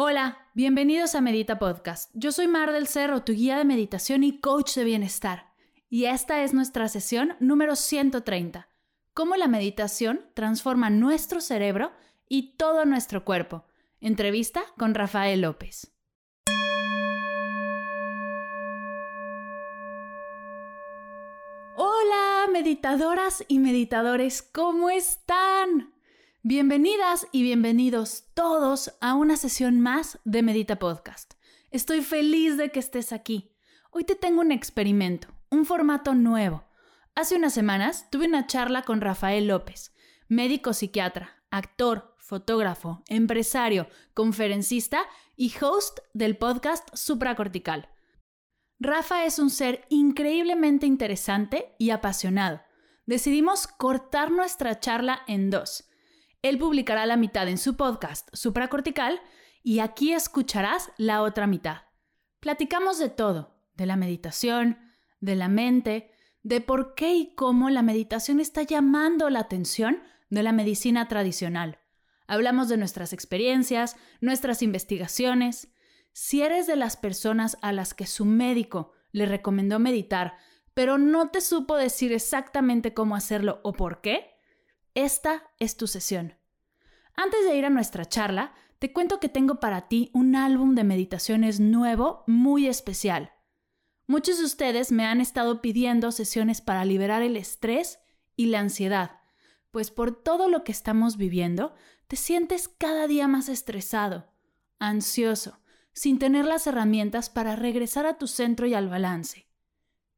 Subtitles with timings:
[0.00, 2.08] Hola, bienvenidos a Medita Podcast.
[2.14, 5.50] Yo soy Mar del Cerro, tu guía de meditación y coach de bienestar.
[5.90, 8.68] Y esta es nuestra sesión número 130.
[9.12, 11.90] Cómo la meditación transforma nuestro cerebro
[12.28, 13.64] y todo nuestro cuerpo.
[14.00, 15.92] Entrevista con Rafael López.
[21.74, 25.97] Hola, meditadoras y meditadores, ¿cómo están?
[26.50, 31.34] Bienvenidas y bienvenidos todos a una sesión más de Medita Podcast.
[31.70, 33.54] Estoy feliz de que estés aquí.
[33.90, 36.64] Hoy te tengo un experimento, un formato nuevo.
[37.14, 39.94] Hace unas semanas tuve una charla con Rafael López,
[40.26, 45.02] médico psiquiatra, actor, fotógrafo, empresario, conferencista
[45.36, 47.90] y host del podcast Supracortical.
[48.80, 52.62] Rafa es un ser increíblemente interesante y apasionado.
[53.04, 55.84] Decidimos cortar nuestra charla en dos
[56.42, 59.20] él publicará la mitad en su podcast supracortical
[59.62, 61.82] y aquí escucharás la otra mitad.
[62.40, 64.78] Platicamos de todo, de la meditación,
[65.20, 70.42] de la mente, de por qué y cómo la meditación está llamando la atención de
[70.42, 71.80] la medicina tradicional.
[72.28, 75.72] Hablamos de nuestras experiencias, nuestras investigaciones.
[76.12, 80.36] Si eres de las personas a las que su médico le recomendó meditar,
[80.74, 84.37] pero no te supo decir exactamente cómo hacerlo o por qué,
[84.94, 86.34] esta es tu sesión.
[87.14, 90.84] Antes de ir a nuestra charla, te cuento que tengo para ti un álbum de
[90.84, 93.32] meditaciones nuevo muy especial.
[94.06, 97.98] Muchos de ustedes me han estado pidiendo sesiones para liberar el estrés
[98.36, 99.20] y la ansiedad,
[99.70, 101.74] pues por todo lo que estamos viviendo,
[102.06, 104.32] te sientes cada día más estresado,
[104.78, 105.58] ansioso,
[105.92, 109.47] sin tener las herramientas para regresar a tu centro y al balance.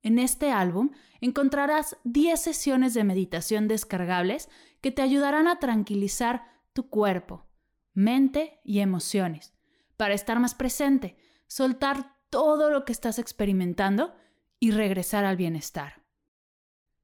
[0.02, 4.48] En este álbum encontrarás 10 sesiones de meditación descargables
[4.80, 7.46] que te ayudarán a tranquilizar tu cuerpo,
[7.92, 9.52] mente y emociones,
[9.96, 14.14] para estar más presente, soltar todo lo que estás experimentando
[14.58, 16.02] y regresar al bienestar.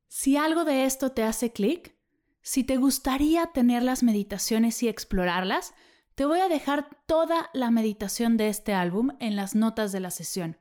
[0.09, 1.97] Si algo de esto te hace clic,
[2.41, 5.75] si te gustaría tener las meditaciones y explorarlas,
[6.15, 10.11] te voy a dejar toda la meditación de este álbum en las notas de la
[10.11, 10.57] sesión,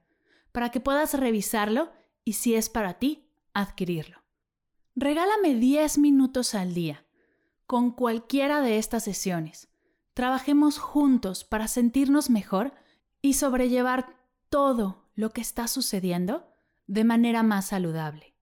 [0.51, 1.93] para que puedas revisarlo
[2.25, 4.23] y si es para ti, adquirirlo.
[4.95, 7.05] Regálame 10 minutos al día
[7.67, 9.69] con cualquiera de estas sesiones.
[10.13, 12.73] Trabajemos juntos para sentirnos mejor
[13.21, 14.15] y sobrellevar
[14.49, 16.47] todo lo que está sucediendo
[16.87, 18.35] de manera más saludable.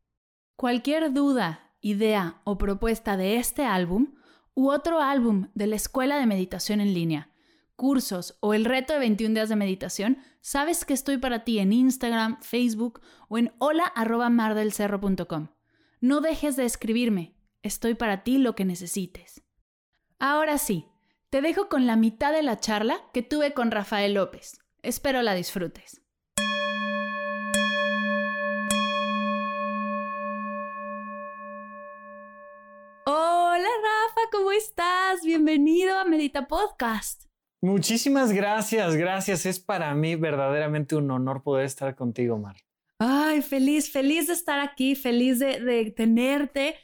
[0.56, 4.16] Cualquier duda, idea o propuesta de este álbum
[4.54, 7.30] u otro álbum de la Escuela de Meditación en línea,
[7.84, 11.74] cursos o el reto de 21 días de meditación, sabes que estoy para ti en
[11.74, 15.50] Instagram, Facebook o en hola.mardelcerro.com.
[16.00, 19.44] No dejes de escribirme, estoy para ti lo que necesites.
[20.18, 20.88] Ahora sí,
[21.30, 24.62] te dejo con la mitad de la charla que tuve con Rafael López.
[24.82, 26.00] Espero la disfrutes.
[33.06, 35.26] Hola Rafa, ¿cómo estás?
[35.26, 37.33] Bienvenido a Medita Podcast.
[37.64, 39.46] Muchísimas gracias, gracias.
[39.46, 42.58] Es para mí verdaderamente un honor poder estar contigo, Mar.
[43.00, 46.76] Ay, feliz, feliz de estar aquí, feliz de, de tenerte.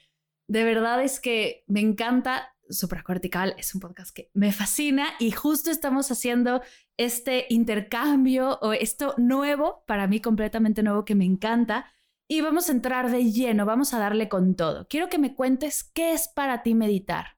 [0.48, 2.56] De verdad es que me encanta.
[2.70, 6.62] Supracortical es un podcast que me fascina y justo estamos haciendo
[6.96, 11.92] este intercambio o esto nuevo, para mí completamente nuevo, que me encanta.
[12.26, 14.88] Y vamos a entrar de lleno, vamos a darle con todo.
[14.88, 17.38] Quiero que me cuentes qué es para ti meditar.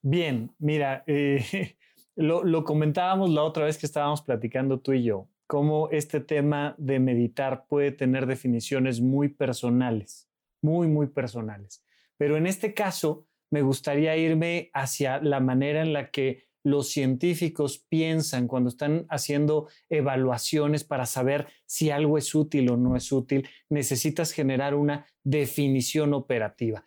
[0.00, 1.74] Bien, mira, eh,
[2.16, 6.98] lo, comentábamos la otra vez que estábamos platicando tú y yo, cómo este tema de
[6.98, 10.28] meditar puede tener definiciones muy personales,
[10.62, 11.84] muy, muy personales.
[12.16, 17.78] Pero en este caso, me gustaría irme hacia la manera en la que los científicos
[17.78, 23.48] piensan cuando están haciendo evaluaciones para saber si algo es útil o no es útil,
[23.68, 26.82] necesitas generar una definición operativa.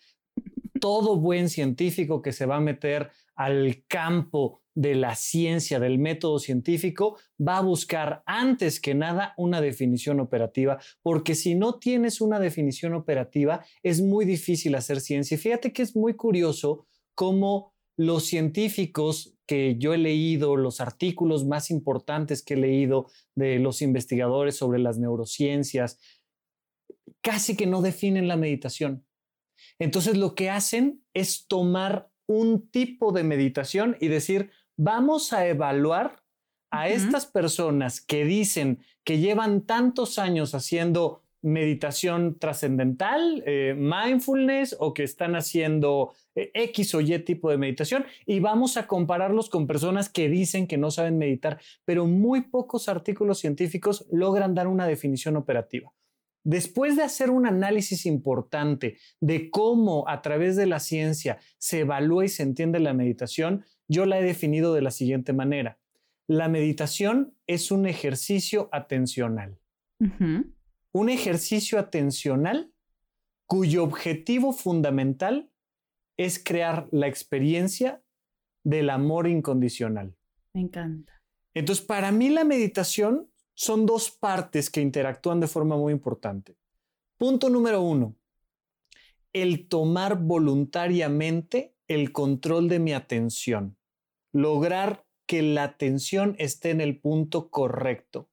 [0.82, 6.40] Todo buen científico que se va a meter al campo de la ciencia, del método
[6.40, 12.42] científico, va a buscar antes que nada una definición operativa, porque si no tienes una
[12.42, 15.38] definición operativa, es muy difícil hacer ciencia.
[15.38, 21.72] fíjate que es muy curioso cómo los científicos que yo he leído, los artículos más
[21.72, 25.98] importantes que he leído de los investigadores sobre las neurociencias,
[27.22, 29.06] casi que no definen la meditación.
[29.80, 36.22] Entonces lo que hacen es tomar un tipo de meditación y decir, vamos a evaluar
[36.70, 44.94] a estas personas que dicen que llevan tantos años haciendo meditación trascendental, eh, mindfulness o
[44.94, 49.66] que están haciendo eh, X o Y tipo de meditación y vamos a compararlos con
[49.66, 54.86] personas que dicen que no saben meditar, pero muy pocos artículos científicos logran dar una
[54.86, 55.92] definición operativa.
[56.50, 62.26] Después de hacer un análisis importante de cómo a través de la ciencia se evalúa
[62.26, 65.78] y se entiende la meditación, yo la he definido de la siguiente manera.
[66.28, 69.60] La meditación es un ejercicio atencional
[70.92, 72.72] un ejercicio atencional
[73.46, 75.52] cuyo objetivo fundamental
[76.18, 78.04] es crear la experiencia
[78.64, 80.16] del amor incondicional.
[80.54, 81.22] Me encanta.
[81.54, 86.56] Entonces, para mí la meditación son dos partes que interactúan de forma muy importante.
[87.18, 88.16] Punto número uno,
[89.34, 93.76] el tomar voluntariamente el control de mi atención,
[94.32, 98.30] lograr que la atención esté en el punto correcto.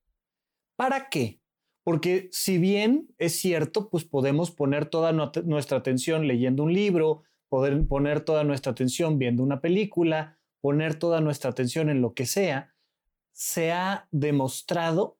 [0.77, 1.41] ¿Para qué?
[1.83, 7.85] Porque si bien es cierto, pues podemos poner toda nuestra atención leyendo un libro, poder
[7.89, 12.77] poner toda nuestra atención viendo una película, poner toda nuestra atención en lo que sea,
[13.37, 15.16] se ha demostrado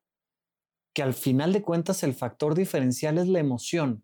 [0.97, 4.03] que al final de cuentas el factor diferencial es la emoción.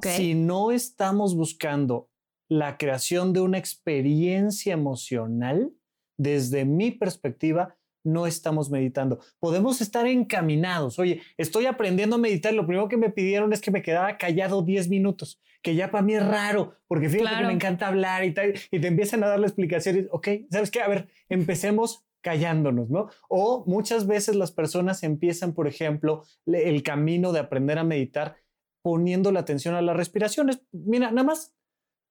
[0.00, 2.08] Si no estamos buscando
[2.48, 5.72] la creación de una experiencia emocional,
[6.16, 9.18] desde mi perspectiva, no estamos meditando.
[9.40, 11.00] Podemos estar encaminados.
[11.00, 12.54] Oye, estoy aprendiendo a meditar.
[12.54, 16.04] Lo primero que me pidieron es que me quedara callado 10 minutos, que ya para
[16.04, 19.26] mí es raro, porque fíjate que me encanta hablar y tal, y te empiezan a
[19.26, 20.06] dar las explicaciones.
[20.12, 20.80] Ok, ¿sabes qué?
[20.80, 23.08] A ver, empecemos callándonos, ¿no?
[23.28, 28.36] O muchas veces las personas empiezan, por ejemplo, el camino de aprender a meditar
[28.82, 30.62] poniendo la atención a las respiraciones.
[30.72, 31.54] Mira, nada más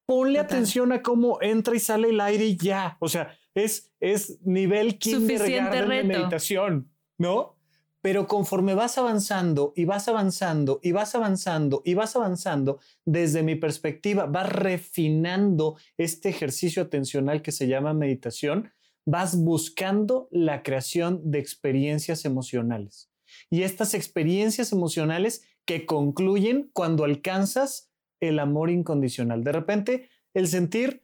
[0.06, 2.96] ponle atención a cómo entra y sale el aire y ya.
[3.00, 7.56] O sea, es, es nivel kindergarten de meditación, ¿no?
[8.00, 13.54] Pero conforme vas avanzando y vas avanzando y vas avanzando y vas avanzando, desde mi
[13.54, 18.72] perspectiva, vas refinando este ejercicio atencional que se llama meditación,
[19.04, 23.10] vas buscando la creación de experiencias emocionales.
[23.50, 27.90] Y estas experiencias emocionales que concluyen cuando alcanzas
[28.20, 29.42] el amor incondicional.
[29.42, 31.02] De repente, el sentir,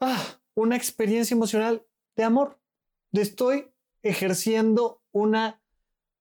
[0.00, 1.84] ah, una experiencia emocional
[2.16, 2.60] de amor.
[3.12, 3.66] Estoy
[4.02, 5.60] ejerciendo una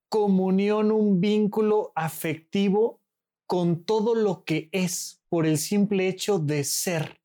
[0.10, 3.01] comunión, un vínculo afectivo
[3.48, 7.19] con todo lo que es por el simple hecho de ser.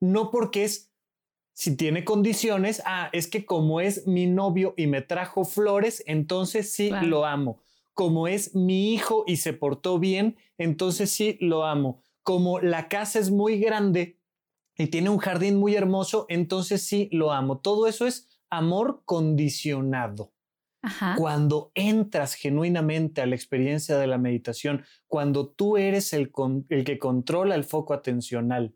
[0.00, 0.91] No porque es,
[1.54, 6.72] si tiene condiciones, ah, es que como es mi novio y me trajo flores, entonces
[6.72, 7.62] sí lo amo.
[7.94, 12.02] Como es mi hijo y se portó bien, entonces sí lo amo.
[12.22, 14.18] Como la casa es muy grande,
[14.76, 17.58] y tiene un jardín muy hermoso, entonces sí lo amo.
[17.58, 20.32] Todo eso es amor condicionado.
[21.16, 26.32] Cuando entras genuinamente a la experiencia de la meditación, cuando tú eres el,
[26.70, 28.74] el que controla el foco atencional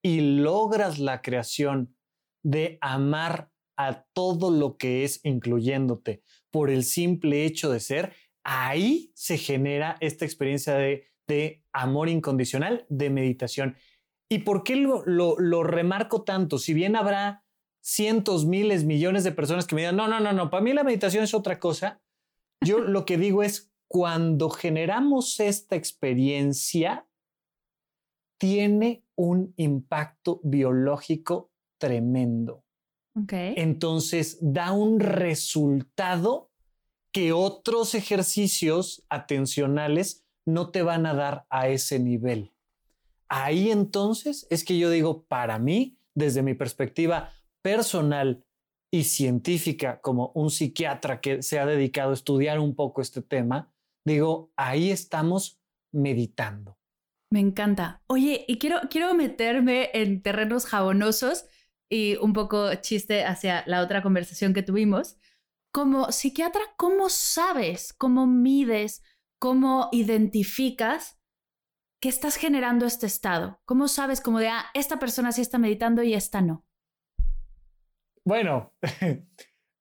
[0.00, 1.96] y logras la creación
[2.42, 8.14] de amar a todo lo que es, incluyéndote, por el simple hecho de ser,
[8.44, 13.76] ahí se genera esta experiencia de, de amor incondicional, de meditación.
[14.28, 16.58] ¿Y por qué lo, remarco tanto?
[16.58, 17.44] Si bien habrá
[17.82, 20.84] cientos, miles, millones de personas que me digan, no, no, no, no, para mí la
[20.84, 22.00] meditación es otra cosa,
[22.64, 27.08] yo lo que digo es, cuando generamos esta experiencia,
[28.38, 31.49] tiene un impacto biológico
[31.80, 32.62] tremendo.
[33.32, 36.50] Entonces, da un resultado
[37.12, 42.52] que otros ejercicios atencionales no te van a dar a ese nivel.
[43.28, 47.32] Ahí entonces es que yo digo, para mí, desde mi perspectiva
[47.62, 48.44] personal
[48.92, 53.72] y científica, como un psiquiatra que se ha dedicado a estudiar un poco este tema,
[54.04, 55.60] digo, ahí estamos
[55.92, 56.76] meditando.
[57.32, 58.02] Me encanta.
[58.08, 61.46] Oye, y quiero, quiero meterme en terrenos jabonosos
[61.90, 65.18] y un poco chiste hacia la otra conversación que tuvimos.
[65.70, 69.02] Como psiquiatra, ¿cómo sabes, cómo mides,
[69.38, 71.20] cómo identificas
[72.00, 73.60] ¿qué estás generando este estado?
[73.66, 76.66] ¿Cómo sabes como de, ah, esta persona sí está meditando y esta no?
[78.24, 78.74] Bueno,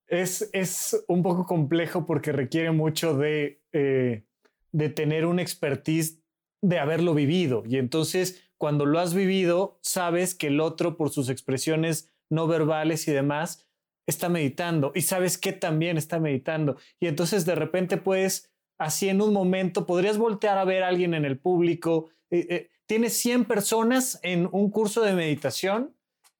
[0.07, 4.25] es, es un poco complejo porque requiere mucho de, eh,
[4.71, 6.21] de tener un expertise
[6.61, 7.63] de haberlo vivido.
[7.65, 13.07] Y entonces, cuando lo has vivido, sabes que el otro, por sus expresiones no verbales
[13.07, 13.67] y demás,
[14.05, 16.77] está meditando y sabes que también está meditando.
[16.99, 21.13] Y entonces de repente puedes así en un momento, podrías voltear a ver a alguien
[21.13, 25.95] en el público, eh, eh, tienes 100 personas en un curso de meditación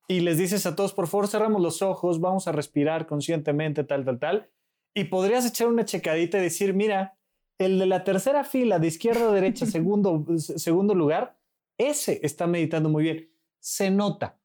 [0.07, 4.05] y les dices a todos, por favor, cerramos los ojos, vamos a respirar conscientemente, tal,
[4.05, 4.49] tal, tal,
[4.93, 7.17] y podrías echar una checadita y decir, mira,
[7.59, 11.38] el de la tercera fila, de izquierda a derecha, segundo, segundo lugar,
[11.79, 13.31] ese está meditando muy bien.
[13.59, 14.39] Se nota.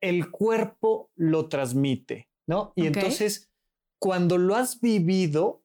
[0.00, 2.72] El cuerpo lo transmite, ¿no?
[2.76, 3.50] Y entonces,
[3.98, 5.64] cuando lo has vivido,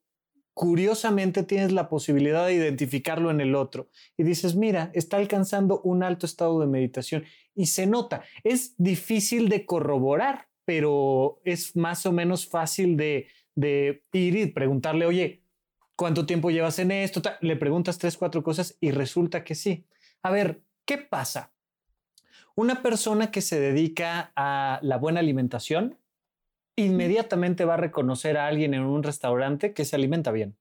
[0.53, 6.03] curiosamente tienes la posibilidad de identificarlo en el otro y dices, mira, está alcanzando un
[6.03, 8.23] alto estado de meditación y se nota.
[8.43, 15.05] Es difícil de corroborar, pero es más o menos fácil de, de ir y preguntarle,
[15.05, 15.43] oye,
[15.95, 17.21] ¿cuánto tiempo llevas en esto?
[17.41, 19.85] Le preguntas tres, cuatro cosas y resulta que sí.
[20.21, 21.51] A ver, ¿qué pasa?
[22.55, 25.97] Una persona que se dedica a la buena alimentación
[26.75, 30.55] inmediatamente va a reconocer a alguien en un restaurante que se alimenta bien.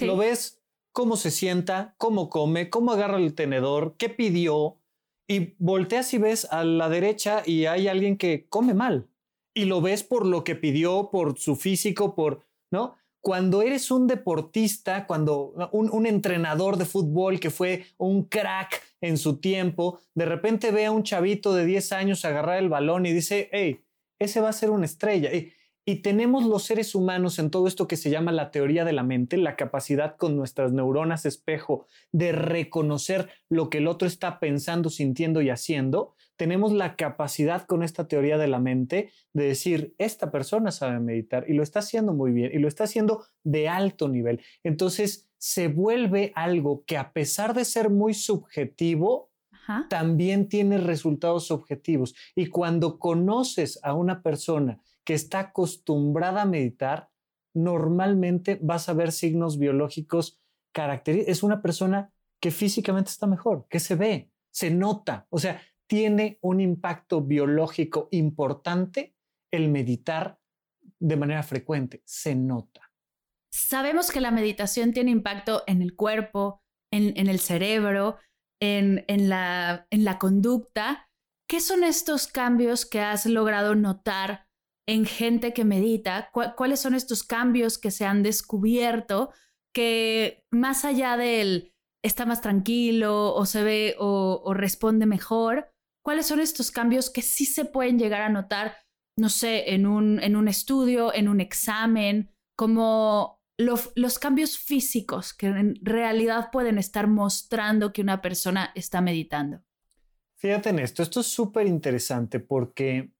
[0.00, 0.60] Lo ves
[0.92, 4.78] cómo se sienta, cómo come, cómo agarra el tenedor, qué pidió,
[5.26, 9.08] y volteas y ves a la derecha y hay alguien que come mal.
[9.54, 12.96] Y lo ves por lo que pidió, por su físico, por, ¿no?
[13.20, 19.18] Cuando eres un deportista, cuando un, un entrenador de fútbol que fue un crack en
[19.18, 23.12] su tiempo, de repente ve a un chavito de 10 años agarrar el balón y
[23.12, 23.80] dice, hey,
[24.18, 25.30] ese va a ser una estrella.
[25.32, 25.52] Y,
[26.00, 29.36] tenemos los seres humanos en todo esto que se llama la teoría de la mente,
[29.36, 35.42] la capacidad con nuestras neuronas espejo de reconocer lo que el otro está pensando, sintiendo
[35.42, 36.14] y haciendo.
[36.36, 41.44] Tenemos la capacidad con esta teoría de la mente de decir, esta persona sabe meditar
[41.50, 44.40] y lo está haciendo muy bien y lo está haciendo de alto nivel.
[44.62, 49.30] Entonces se vuelve algo que a pesar de ser muy subjetivo,
[49.90, 52.14] también tiene resultados objetivos.
[52.34, 57.10] Y cuando conoces a una persona que está acostumbrada a meditar,
[57.52, 60.40] normalmente vas a ver signos biológicos
[60.72, 61.36] característicos.
[61.36, 62.10] Es una persona
[62.40, 65.26] que físicamente está mejor, que se ve, se nota.
[65.28, 69.14] O sea, tiene un impacto biológico importante
[69.50, 70.38] el meditar
[70.98, 72.83] de manera frecuente, se nota.
[73.54, 78.18] Sabemos que la meditación tiene impacto en el cuerpo, en el cerebro,
[78.60, 79.86] en, la,
[80.18, 81.08] conducta.
[81.48, 84.46] ¿Qué son estos cambios que has logrado notar
[84.88, 86.30] en gente que medita?
[86.32, 89.32] ¿Cuáles son estos cambios que se han descubierto
[89.74, 91.72] que más allá del
[92.04, 95.70] está más tranquilo o se ve o, o responde mejor,
[96.04, 98.76] cuáles son estos cambios que sí se pueden llegar a notar,
[99.18, 105.46] no sé, en un, en un estudio, en un examen, como los cambios físicos que
[105.46, 109.62] en realidad pueden estar mostrando que una persona está meditando.
[110.36, 113.12] Fíjate en esto, esto es súper interesante porque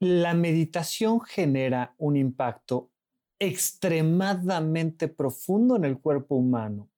[0.00, 2.90] la meditación genera un impacto
[3.38, 6.90] extremadamente profundo en el cuerpo humano.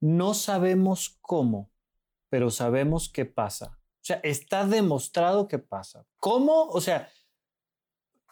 [0.00, 1.72] No sabemos cómo,
[2.28, 3.78] pero sabemos qué pasa.
[3.80, 6.06] O sea, está demostrado que pasa.
[6.18, 6.68] ¿Cómo?
[6.68, 7.08] O sea,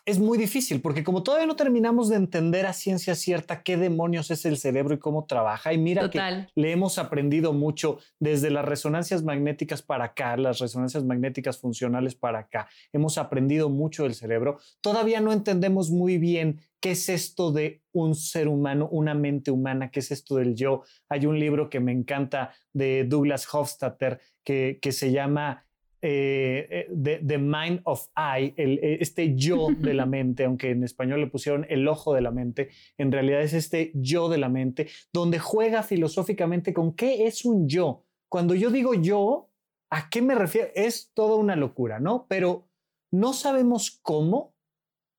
[0.07, 4.31] es muy difícil porque como todavía no terminamos de entender a ciencia cierta qué demonios
[4.31, 8.65] es el cerebro y cómo trabaja, y mira que le hemos aprendido mucho desde las
[8.65, 14.61] resonancias magnéticas para acá, las resonancias magnéticas funcionales para acá, hemos aprendido mucho del cerebro,
[14.81, 19.91] todavía no entendemos muy bien qué es esto de un ser humano, una mente humana,
[19.91, 20.85] qué es esto del yo.
[21.09, 25.66] Hay un libro que me encanta de Douglas Hofstadter que, que se llama
[26.09, 30.85] eh, eh the, Mind of I, el, eh, este yo de la mente, aunque en
[30.85, 34.49] español le pusieron el ojo de la mente, en realidad es este yo de la
[34.49, 38.05] mente, donde juega filosóficamente con qué es un yo.
[38.29, 39.51] Cuando yo digo yo,
[39.91, 40.69] ¿a qué me refiero?
[40.75, 42.27] Es toda una locura, ¿no?
[42.29, 42.69] Pero
[43.11, 44.55] no sabemos cómo,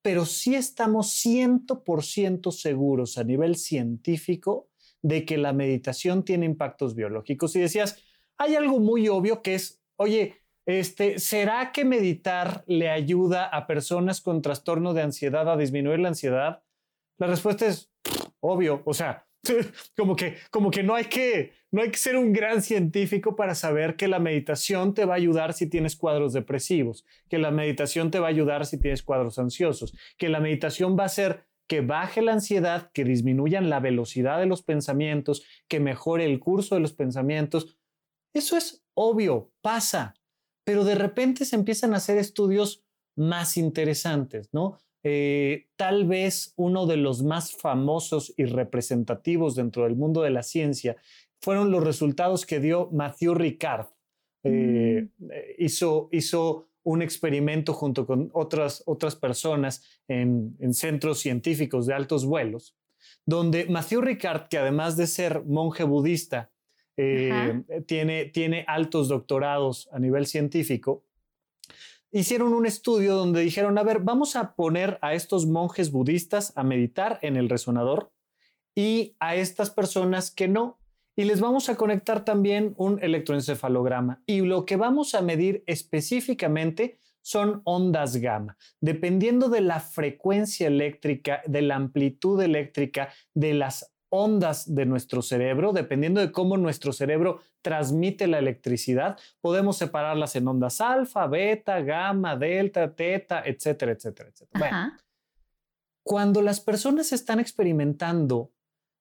[0.02, 4.70] pero sí estamos 100% seguros a nivel científico
[5.02, 7.56] de que la meditación tiene impactos biológicos.
[7.56, 8.02] Y decías,
[8.38, 14.20] hay algo muy obvio que es, oye, este, ¿Será que meditar le ayuda a personas
[14.20, 16.62] con trastorno de ansiedad a disminuir la ansiedad?
[17.18, 17.90] La respuesta es
[18.42, 19.26] obvio, o sea,
[19.98, 23.56] como que, como que no, hay que no hay que ser un gran científico para
[23.56, 28.12] saber que la meditación te va a ayudar si tienes cuadros depresivos, que la meditación
[28.12, 31.80] te va a ayudar si tienes cuadros ansiosos, que la meditación va a hacer que
[31.80, 36.82] baje la ansiedad, que disminuyan la velocidad de los pensamientos, que mejore el curso de
[36.82, 37.78] los pensamientos.
[38.34, 40.14] Eso es obvio, pasa
[40.68, 42.84] pero de repente se empiezan a hacer estudios
[43.16, 44.78] más interesantes, ¿no?
[45.02, 50.44] Eh, tal vez uno de los más famosos y representativos dentro del mundo de la
[50.44, 50.98] ciencia
[51.40, 53.86] fueron los resultados que dio Matthew Ricard.
[54.44, 55.32] Eh, mm.
[55.32, 61.94] eh, hizo, hizo un experimento junto con otras, otras personas en, en, centros científicos de
[61.94, 62.76] altos vuelos,
[63.26, 66.52] donde Matthew Ricard, que además de ser monje budista,
[66.98, 71.04] eh, tiene, tiene altos doctorados a nivel científico,
[72.12, 76.64] hicieron un estudio donde dijeron, a ver, vamos a poner a estos monjes budistas a
[76.64, 78.12] meditar en el resonador
[78.76, 80.80] y a estas personas que no.
[81.16, 84.22] Y les vamos a conectar también un electroencefalograma.
[84.28, 88.56] Y lo que vamos a medir específicamente son ondas gamma.
[88.80, 95.74] Dependiendo de la frecuencia eléctrica, de la amplitud eléctrica, de las ondas de nuestro cerebro,
[95.74, 102.36] dependiendo de cómo nuestro cerebro transmite la electricidad, podemos separarlas en ondas alfa, beta, gamma,
[102.36, 104.98] delta, teta, etcétera, etcétera, etcétera.
[106.04, 108.54] cuando las personas están experimentando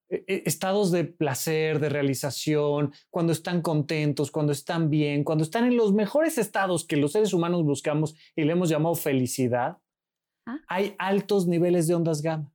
[0.08, 5.64] e, e, estados de placer, de realización, cuando están contentos, cuando están bien, cuando están
[5.64, 9.78] en los mejores estados que los seres humanos buscamos y le hemos llamado felicidad,
[10.46, 10.58] ah.
[10.66, 12.52] hay altos niveles de ondas gamma.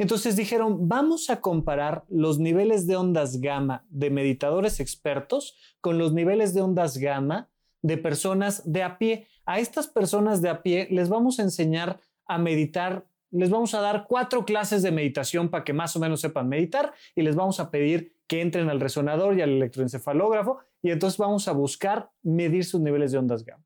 [0.00, 6.14] Entonces dijeron, vamos a comparar los niveles de ondas gamma de meditadores expertos con los
[6.14, 7.50] niveles de ondas gamma
[7.82, 9.26] de personas de a pie.
[9.44, 13.80] A estas personas de a pie les vamos a enseñar a meditar les vamos a
[13.80, 17.60] dar cuatro clases de meditación para que más o menos sepan meditar y les vamos
[17.60, 22.64] a pedir que entren al resonador y al electroencefalógrafo y entonces vamos a buscar medir
[22.64, 23.64] sus niveles de ondas gamma.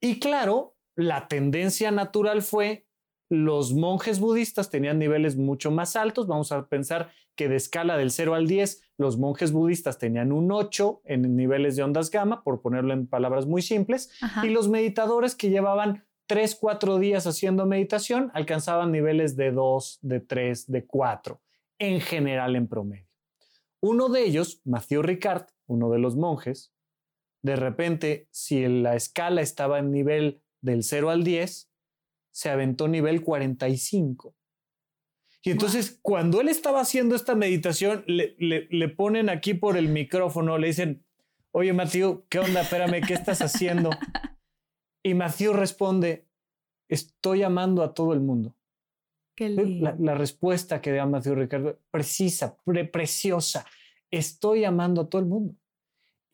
[0.00, 2.83] Y claro, la tendencia natural fue
[3.28, 6.26] los monjes budistas tenían niveles mucho más altos.
[6.26, 10.52] Vamos a pensar que de escala del 0 al 10, los monjes budistas tenían un
[10.52, 14.10] 8 en niveles de ondas gamma, por ponerlo en palabras muy simples,
[14.42, 20.20] y los meditadores que llevaban tres, cuatro días haciendo meditación alcanzaban niveles de dos, de
[20.20, 21.40] tres, de cuatro,
[21.78, 23.08] en general en promedio.
[23.80, 26.72] Uno de ellos, Mathieu Ricard, uno de los monjes,
[27.42, 31.70] de repente, si la escala estaba en nivel del 0 al 10,
[32.34, 34.34] se aventó nivel 45.
[35.44, 40.58] Y entonces, cuando él estaba haciendo esta meditación, le, le, ponen aquí por el micrófono,
[40.58, 41.04] le dicen,
[41.52, 42.62] oye, Matthew, ¿qué onda?
[42.62, 43.90] Espérame, ¿qué estás haciendo?
[45.04, 46.26] Y Matthew responde,
[46.88, 48.56] estoy amando a todo el mundo.
[49.36, 52.56] Qué la, la, respuesta que da Matthew Ricardo, precisa,
[52.90, 53.66] preciosa,
[54.10, 55.54] estoy amando a todo el mundo.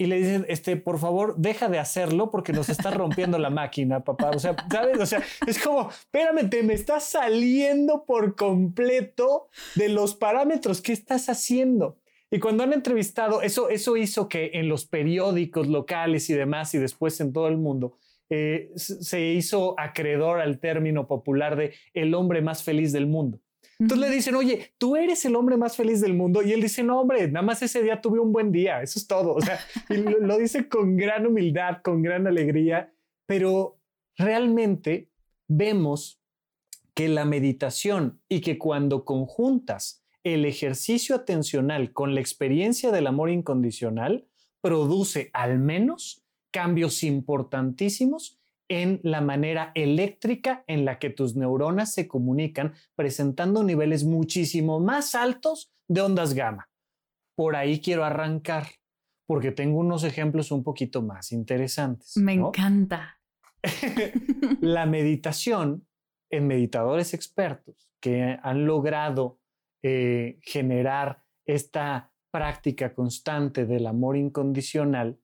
[0.00, 4.02] Y le dicen, este, por favor, deja de hacerlo porque nos está rompiendo la máquina,
[4.02, 4.30] papá.
[4.30, 4.98] O sea, ¿sabes?
[4.98, 10.80] O sea, es como, espérame, te me estás saliendo por completo de los parámetros.
[10.80, 11.98] ¿Qué estás haciendo?
[12.30, 16.78] Y cuando han entrevistado, eso, eso hizo que en los periódicos locales y demás, y
[16.78, 17.98] después en todo el mundo,
[18.30, 23.38] eh, se hizo acreedor al término popular de el hombre más feliz del mundo.
[23.80, 26.42] Entonces le dicen, oye, tú eres el hombre más feliz del mundo.
[26.42, 28.82] Y él dice, no, hombre, nada más ese día tuve un buen día.
[28.82, 29.34] Eso es todo.
[29.34, 32.92] O sea, lo, dice con gran humildad, con gran alegría,
[33.24, 33.78] pero
[34.18, 35.08] realmente
[35.48, 36.20] vemos
[36.92, 43.30] que la meditación y que cuando conjuntas el ejercicio atencional con la experiencia del amor
[43.30, 44.26] incondicional,
[44.60, 48.39] produce al menos cambios importantísimos
[48.70, 55.16] en la manera eléctrica en la que tus neuronas se comunican, presentando niveles muchísimo más
[55.16, 56.70] altos de ondas gamma.
[57.36, 58.68] Por ahí quiero arrancar,
[59.26, 62.16] porque tengo unos ejemplos un poquito más interesantes.
[62.16, 63.20] Me encanta.
[64.60, 65.86] la meditación
[66.30, 69.40] en meditadores expertos que han logrado
[69.82, 75.18] eh, generar esta práctica constante del amor incondicional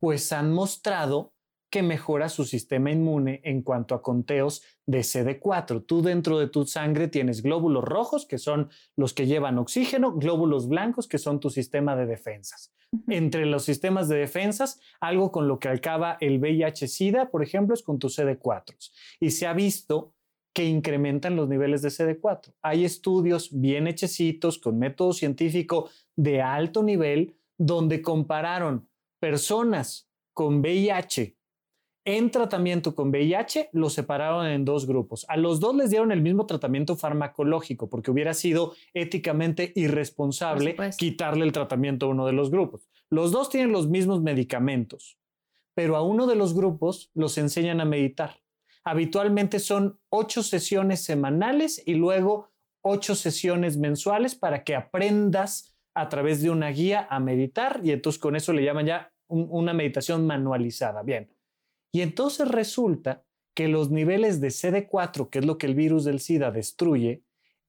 [0.00, 1.31] pues han mostrado
[1.72, 5.86] que mejora su sistema inmune en cuanto a conteos de CD4.
[5.86, 10.68] Tú dentro de tu sangre tienes glóbulos rojos, que son los que llevan oxígeno, glóbulos
[10.68, 12.74] blancos, que son tu sistema de defensas.
[13.08, 17.82] Entre los sistemas de defensas, algo con lo que acaba el VIH-Sida, por ejemplo, es
[17.82, 18.90] con tus CD4.
[19.18, 20.12] Y se ha visto
[20.52, 22.52] que incrementan los niveles de CD4.
[22.60, 28.86] Hay estudios bien hechecitos con método científico de alto nivel donde compararon
[29.18, 31.38] personas con VIH
[32.04, 35.24] en tratamiento con VIH los separaron en dos grupos.
[35.28, 41.44] A los dos les dieron el mismo tratamiento farmacológico porque hubiera sido éticamente irresponsable quitarle
[41.44, 42.88] el tratamiento a uno de los grupos.
[43.08, 45.18] Los dos tienen los mismos medicamentos,
[45.74, 48.40] pero a uno de los grupos los enseñan a meditar.
[48.84, 56.42] Habitualmente son ocho sesiones semanales y luego ocho sesiones mensuales para que aprendas a través
[56.42, 61.02] de una guía a meditar y entonces con eso le llaman ya una meditación manualizada.
[61.02, 61.30] Bien.
[61.92, 63.24] Y entonces resulta
[63.54, 67.22] que los niveles de CD4, que es lo que el virus del SIDA destruye,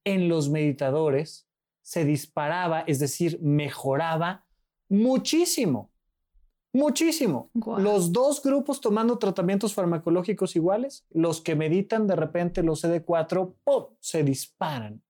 [0.06, 1.48] en los meditadores
[1.82, 4.46] se disparaba, es decir, mejoraba
[4.90, 5.92] muchísimo.
[6.72, 7.52] Muchísimo.
[7.78, 13.86] Los dos grupos tomando tratamientos farmacológicos iguales, los que meditan de repente los CD4, ¡pum!,
[14.00, 15.04] se disparan.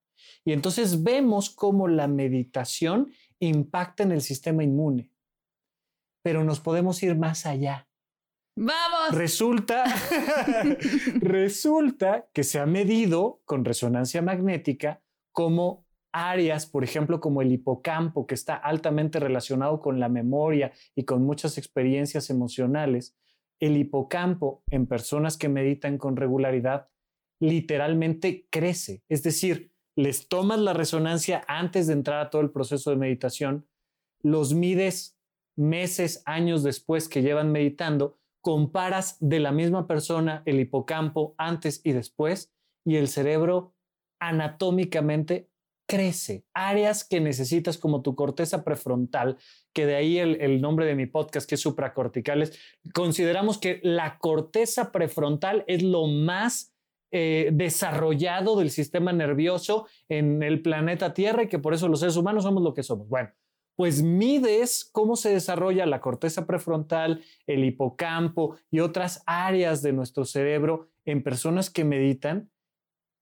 [0.44, 5.14] Y entonces vemos cómo la meditación impacta en el sistema inmune
[6.24, 7.86] pero nos podemos ir más allá.
[8.56, 9.16] Vamos.
[9.16, 9.84] Resulta,
[11.20, 18.26] resulta que se ha medido con resonancia magnética cómo áreas, por ejemplo, como el hipocampo,
[18.26, 23.16] que está altamente relacionado con la memoria y con muchas experiencias emocionales,
[23.58, 26.88] el hipocampo en personas que meditan con regularidad
[27.40, 29.02] literalmente crece.
[29.08, 33.66] Es decir, les tomas la resonancia antes de entrar a todo el proceso de meditación,
[34.22, 35.18] los mides
[35.56, 41.92] meses, años después que llevan meditando, comparas de la misma persona el hipocampo antes y
[41.92, 42.52] después
[42.84, 43.74] y el cerebro
[44.20, 45.48] anatómicamente
[45.88, 46.44] crece.
[46.52, 49.38] Áreas que necesitas como tu corteza prefrontal,
[49.72, 52.58] que de ahí el, nombre de mi podcast que es supracorticales,
[52.92, 56.74] consideramos que la corteza prefrontal es lo más
[57.12, 62.16] eh, desarrollado del sistema nervioso en el planeta Tierra y que por eso los seres
[62.16, 63.08] humanos somos lo que somos.
[63.08, 63.30] Bueno,
[63.76, 70.24] pues mides cómo se desarrolla la corteza prefrontal, el hipocampo y otras áreas de nuestro
[70.24, 72.50] cerebro en personas que meditan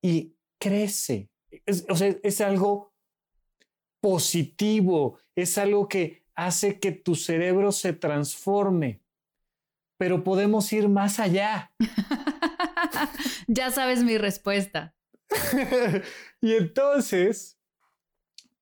[0.03, 1.31] y crece.
[1.67, 2.93] Es, o sea, es algo
[4.01, 9.01] positivo, es algo que hace que tu cerebro se transforme,
[9.97, 11.73] pero podemos ir más allá.
[13.47, 14.95] ya sabes mi respuesta.
[16.41, 17.59] y entonces,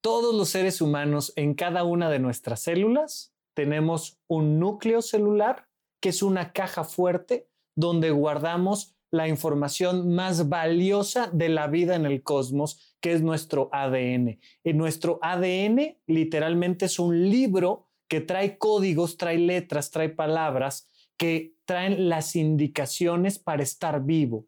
[0.01, 5.69] todos los seres humanos en cada una de nuestras células tenemos un núcleo celular
[6.01, 12.07] que es una caja fuerte donde guardamos la información más valiosa de la vida en
[12.07, 14.39] el cosmos, que es nuestro ADN.
[14.63, 21.57] Y nuestro ADN literalmente es un libro que trae códigos, trae letras, trae palabras que
[21.65, 24.47] traen las indicaciones para estar vivo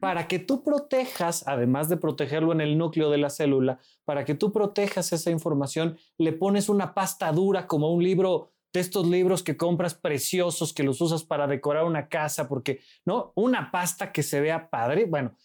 [0.00, 4.34] para que tú protejas, además de protegerlo en el núcleo de la célula, para que
[4.34, 9.42] tú protejas esa información, le pones una pasta dura como un libro de estos libros
[9.42, 13.32] que compras preciosos, que los usas para decorar una casa, porque, ¿no?
[13.36, 15.04] Una pasta que se vea padre.
[15.04, 15.36] Bueno,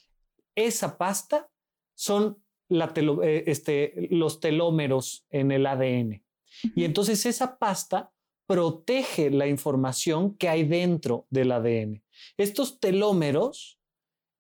[0.56, 1.50] esa pasta
[1.96, 6.24] son eh, este, los telómeros en el ADN.
[6.76, 8.12] Y entonces esa pasta
[8.48, 12.04] protege la información que hay dentro del ADN.
[12.38, 13.79] Estos telómeros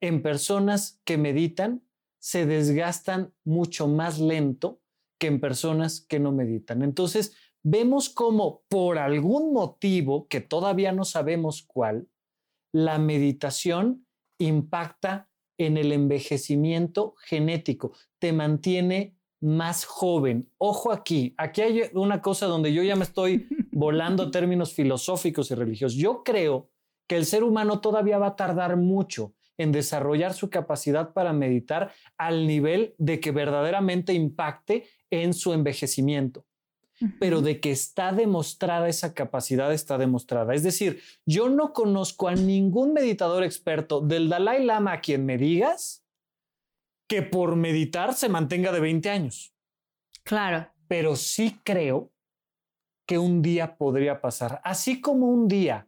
[0.01, 1.83] en personas que meditan
[2.19, 4.81] se desgastan mucho más lento
[5.17, 6.81] que en personas que no meditan.
[6.81, 12.07] Entonces, vemos cómo por algún motivo, que todavía no sabemos cuál,
[12.71, 14.05] la meditación
[14.37, 20.49] impacta en el envejecimiento genético, te mantiene más joven.
[20.57, 25.55] Ojo aquí, aquí hay una cosa donde yo ya me estoy volando términos filosóficos y
[25.55, 25.97] religiosos.
[25.97, 26.69] Yo creo
[27.07, 31.91] que el ser humano todavía va a tardar mucho en desarrollar su capacidad para meditar
[32.17, 36.45] al nivel de que verdaderamente impacte en su envejecimiento.
[37.19, 40.53] Pero de que está demostrada esa capacidad, está demostrada.
[40.53, 45.37] Es decir, yo no conozco a ningún meditador experto del Dalai Lama a quien me
[45.37, 46.03] digas
[47.07, 49.53] que por meditar se mantenga de 20 años.
[50.23, 50.67] Claro.
[50.87, 52.11] Pero sí creo
[53.05, 54.61] que un día podría pasar.
[54.63, 55.87] Así como un día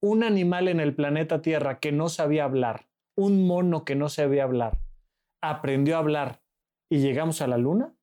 [0.00, 4.44] un animal en el planeta Tierra que no sabía hablar un mono que no sabía
[4.44, 4.78] hablar
[5.42, 6.40] aprendió a hablar
[6.88, 7.94] y llegamos a la luna,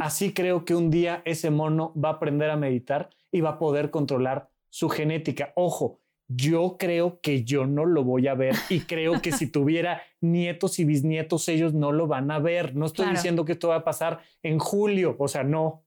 [0.00, 3.58] así creo que un día ese mono va a aprender a meditar y va a
[3.58, 5.52] poder controlar su genética.
[5.54, 10.02] Ojo, yo creo que yo no lo voy a ver y creo que si tuviera
[10.20, 12.74] nietos y bisnietos, ellos no lo van a ver.
[12.74, 15.84] No estoy diciendo que esto va a pasar en julio, o sea, no.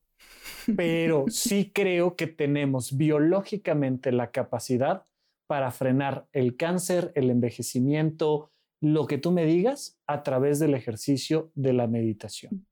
[0.76, 5.06] Pero sí creo que tenemos biológicamente la capacidad
[5.48, 8.51] para frenar el cáncer, el envejecimiento,
[8.82, 12.68] lo que tú me digas a través del ejercicio de la meditación.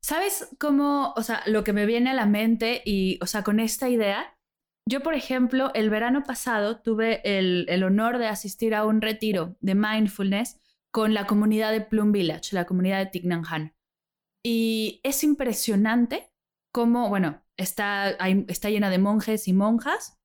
[0.00, 3.60] ¿Sabes cómo, o sea, lo que me viene a la mente y, o sea, con
[3.60, 4.36] esta idea?
[4.86, 9.56] Yo, por ejemplo, el verano pasado tuve el, el honor de asistir a un retiro
[9.60, 10.60] de mindfulness
[10.92, 13.74] con la comunidad de Plum Village, la comunidad de Thich Nhat Hanh.
[14.44, 16.30] Y es impresionante
[16.70, 20.18] cómo, bueno, está, está llena de monjes y monjas,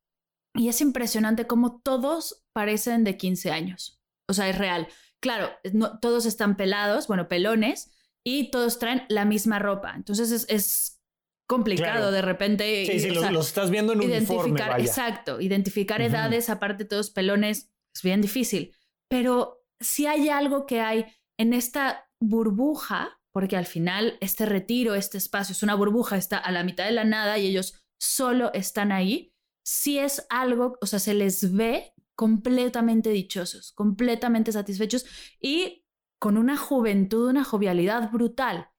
[0.56, 4.02] y es impresionante cómo todos parecen de 15 años.
[4.28, 4.90] O sea, es real
[5.22, 7.92] claro, no, todos están pelados, bueno, pelones,
[8.24, 9.94] y todos traen la misma ropa.
[9.96, 11.02] Entonces es,
[11.48, 12.86] complicado de repente.
[12.86, 18.04] Sí, sí, los, estás viendo en identificar, uniforme, Exacto, identificar edades, aparte todos pelones, es
[18.04, 18.76] bien difícil.
[19.10, 21.06] Pero si hay algo que hay
[21.40, 26.52] en esta burbuja, porque al final este retiro, este espacio es una burbuja, está a
[26.52, 31.00] la mitad de la nada y ellos solo están ahí, si es algo, o sea,
[31.00, 35.06] se les ve completamente dichosos, completamente satisfechos
[35.40, 35.86] y
[36.20, 38.72] con una juventud, una jovialidad brutal.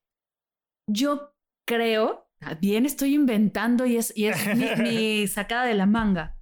[0.87, 1.35] Yo
[1.67, 4.37] creo, bien estoy inventando y es, y es
[4.79, 6.39] mi, sacada de la manga,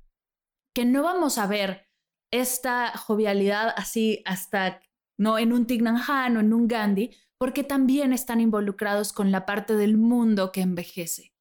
[0.74, 1.86] que no vamos a ver
[2.32, 4.80] esta jovialidad así hasta,
[5.16, 6.02] no en un Tignan
[6.36, 11.32] o en un Gandhi, porque también están involucrados con la parte del mundo que envejece,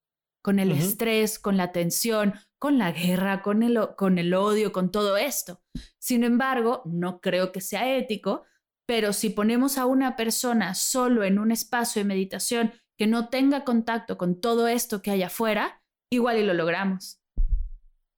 [0.43, 4.91] con el estrés, con la tensión, con la guerra, con el, con el odio, con
[4.91, 5.61] todo esto.
[5.99, 8.43] Sin embargo, no creo que sea ético,
[8.87, 13.63] pero si ponemos a una persona solo en un espacio de meditación que no tenga
[13.63, 17.21] contacto con todo esto que hay afuera, igual y lo logramos.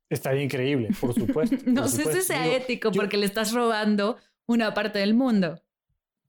[0.09, 1.57] Estaría increíble, por supuesto.
[1.65, 5.61] no sé si sea ético porque le estás robando una parte del mundo.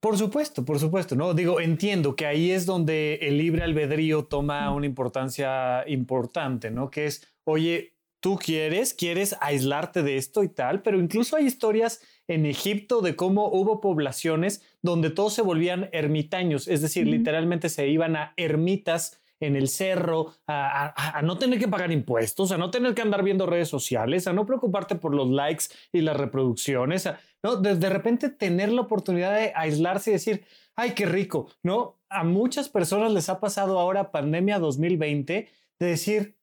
[0.00, 1.34] Por supuesto, por supuesto, ¿no?
[1.34, 6.90] Digo, entiendo que ahí es donde el libre albedrío toma una importancia importante, ¿no?
[6.90, 12.02] Que es, oye, tú quieres, quieres aislarte de esto y tal, pero incluso hay historias
[12.28, 17.88] en Egipto de cómo hubo poblaciones donde todos se volvían ermitaños, es decir, literalmente se
[17.88, 22.94] iban a ermitas en el cerro, a, no tener que pagar impuestos, a no tener
[22.94, 27.09] que andar viendo redes sociales, a no preocuparte por los likes y las reproducciones,
[27.42, 27.56] ¿no?
[27.56, 30.44] De, repente tener la oportunidad de aislarse y decir,
[30.76, 31.98] ay, qué rico, ¿no?
[32.11, 36.37] A muchas personas les ha pasado ahora pandemia 2020 de decir,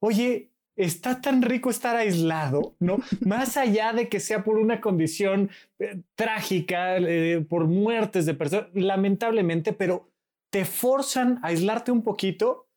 [0.00, 2.98] oye, está tan rico estar aislado, ¿no?
[3.20, 8.68] Más allá de que sea por una condición eh, trágica, eh, por muertes de personas,
[8.74, 10.10] lamentablemente, pero
[10.50, 12.68] te forzan a aislarte un poquito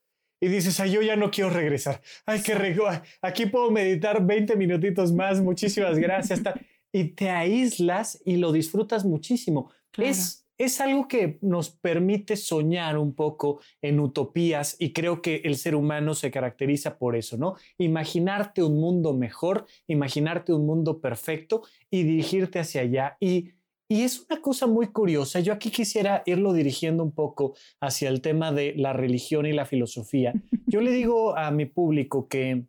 [0.41, 2.01] y dices, ay, yo ya no quiero regresar.
[2.25, 2.86] Ay, qué rico.
[3.21, 5.41] Aquí puedo meditar 20 minutitos más.
[5.41, 6.41] Muchísimas gracias.
[6.91, 9.71] y te aíslas y lo disfrutas muchísimo.
[9.97, 15.58] Es, es algo que nos permite soñar un poco en utopías y creo que el
[15.58, 17.56] ser humano se caracteriza por eso, ¿no?
[17.78, 23.18] Imaginarte un mundo mejor, imaginarte un mundo perfecto y dirigirte hacia allá.
[23.20, 23.52] Y
[23.88, 25.39] y es una cosa muy curiosa.
[25.41, 29.65] Yo aquí quisiera irlo dirigiendo un poco hacia el tema de la religión y la
[29.65, 30.34] filosofía.
[30.65, 32.65] Yo le digo a mi público que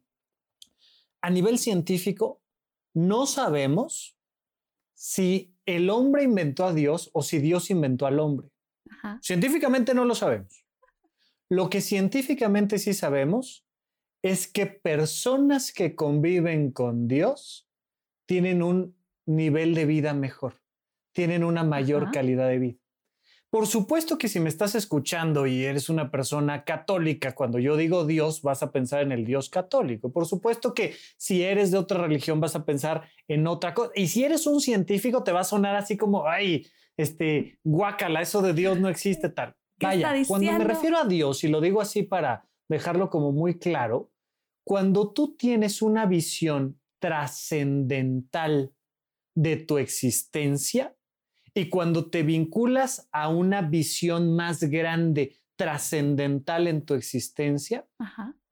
[1.22, 2.42] a nivel científico
[2.92, 4.16] no sabemos
[4.94, 8.48] si el hombre inventó a Dios o si Dios inventó al hombre.
[9.20, 10.64] Científicamente no lo sabemos.
[11.50, 13.66] Lo que científicamente sí sabemos
[14.22, 17.68] es que personas que conviven con Dios
[18.26, 20.61] tienen un nivel de vida mejor
[21.16, 22.79] tienen una mayor calidad de vida.
[23.50, 28.04] Por supuesto que si me estás escuchando y eres una persona católica, cuando yo digo
[28.04, 30.11] Dios, vas a pensar en el Dios católico.
[30.11, 33.92] Por supuesto que si eres de otra religión, vas a pensar en otra cosa.
[33.94, 38.42] Y si eres un científico, te va a sonar así como, ay, este, guácala, eso
[38.42, 39.54] de Dios no existe tal.
[39.80, 44.11] Vaya, cuando me refiero a Dios, y lo digo así para dejarlo como muy claro,
[44.64, 48.72] cuando tú tienes una visión trascendental
[49.37, 50.95] de tu existencia,
[51.57, 57.88] y cuando te vinculas a una visión más grande, trascendental en tu existencia,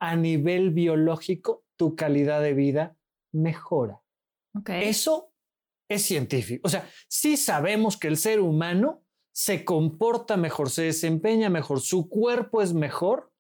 [0.01, 2.97] a nivel biológico, tu calidad de vida
[3.31, 4.01] mejora.
[4.67, 5.35] Eso
[5.87, 6.67] es científico.
[6.67, 12.09] O sea, sí sabemos que el ser humano se comporta mejor, se desempeña mejor, su
[12.09, 13.34] cuerpo es mejor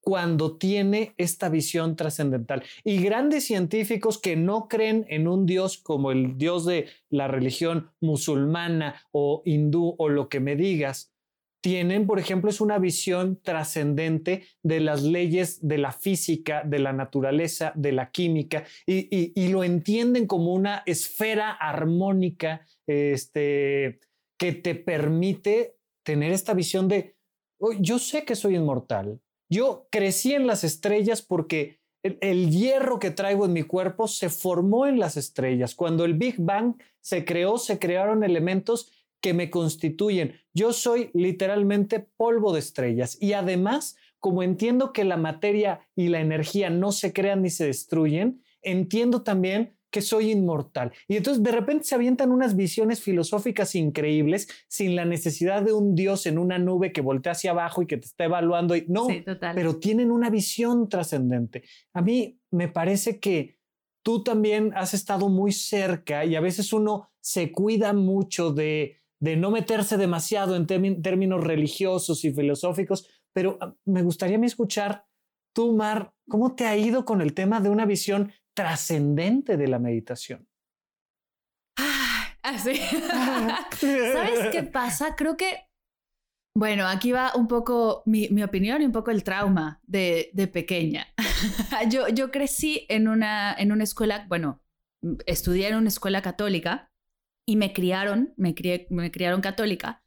[0.00, 2.62] cuando tiene esta visión trascendental.
[2.84, 7.90] Y grandes científicos que no creen en un Dios como el Dios de la religión
[8.00, 11.12] musulmana o hindú o lo que me digas,
[11.62, 16.92] tienen, por ejemplo, es una visión trascendente de las leyes de la física, de la
[16.92, 24.00] naturaleza, de la química, y, lo entienden como una esfera armónica este,
[24.38, 27.16] que te permite tener esta visión de,
[27.80, 33.44] yo sé que soy inmortal, yo crecí en las estrellas porque el, hierro que traigo
[33.44, 35.74] en mi cuerpo se formó en las estrellas.
[35.74, 40.34] Cuando el Big Bang se creó, se crearon elementos que me constituyen.
[40.54, 46.20] Yo soy literalmente polvo de estrellas y además, como entiendo que la materia y la
[46.20, 50.92] energía no se crean ni se destruyen, entiendo también que soy inmortal.
[51.08, 55.94] Y entonces de repente se avientan unas visiones filosóficas increíbles sin la necesidad de un
[55.94, 58.76] Dios en una nube que voltea hacia abajo y que te está evaluando.
[58.76, 59.08] Y, no,
[59.54, 61.64] pero tienen una visión trascendente.
[61.92, 63.58] A mí me parece que
[64.02, 69.36] tú también has estado muy cerca y a veces uno se cuida mucho de, de
[69.36, 75.04] no meterse demasiado en términos religiosos y filosóficos, pero ah, me gustaría escuchar
[75.52, 79.78] tú, Mar, ¿cómo te ha ido con el tema de una visión trascendente de la
[79.78, 80.48] meditación.
[81.78, 82.76] Ah, así.
[83.80, 85.16] ¿Sabes qué pasa?
[85.16, 85.68] Creo que,
[86.56, 91.06] bueno, aquí va un poco mi, opinión y un poco el trauma de, pequeña.
[91.90, 94.62] yo, yo crecí en una, en una escuela, bueno,
[95.26, 96.90] estudié en una escuela católica
[97.48, 98.54] y me criaron, me,
[98.90, 100.04] me criaron católica.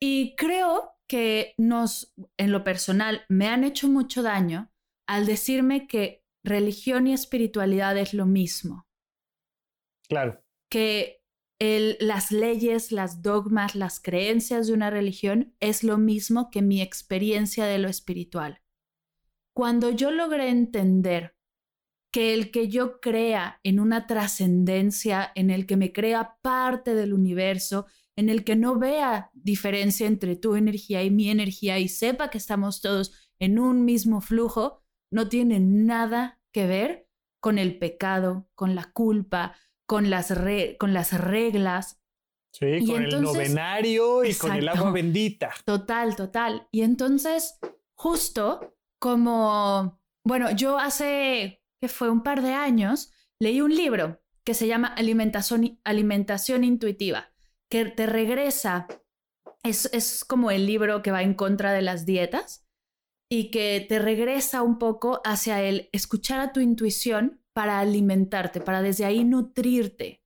[0.00, 4.72] Y creo que nos, en lo personal, me han hecho mucho daño
[5.06, 8.86] al decirme que religión y espiritualidad es lo mismo.
[10.08, 10.42] Claro.
[10.68, 11.22] Que
[11.60, 17.66] las leyes, las dogmas, las creencias de una religión es lo mismo que mi experiencia
[17.66, 18.60] de lo espiritual.
[19.54, 21.36] Cuando yo logré entender
[22.10, 27.12] que el que yo crea en una trascendencia, en el que me crea parte del
[27.12, 32.28] universo, en el que no vea diferencia entre tu energía y mi energía y sepa
[32.28, 34.81] que estamos todos en un mismo flujo,
[35.12, 37.08] no tiene nada que ver
[37.40, 40.32] con el pecado, con la culpa, con las,
[40.78, 42.00] con las reglas.
[42.52, 45.52] Sí, con el novenario y con el agua bendita.
[45.64, 46.68] Total, total.
[46.70, 47.58] Y entonces,
[47.94, 54.54] justo como, bueno, yo hace, que fue un par de años, leí un libro que
[54.54, 57.32] se llama Alimentación, Alimentación Intuitiva,
[57.70, 58.86] que te regresa,
[59.62, 62.66] es, es como el libro que va en contra de las dietas
[63.32, 68.82] y que te regresa un poco hacia el escuchar a tu intuición para alimentarte, para
[68.82, 70.22] desde ahí nutrirte.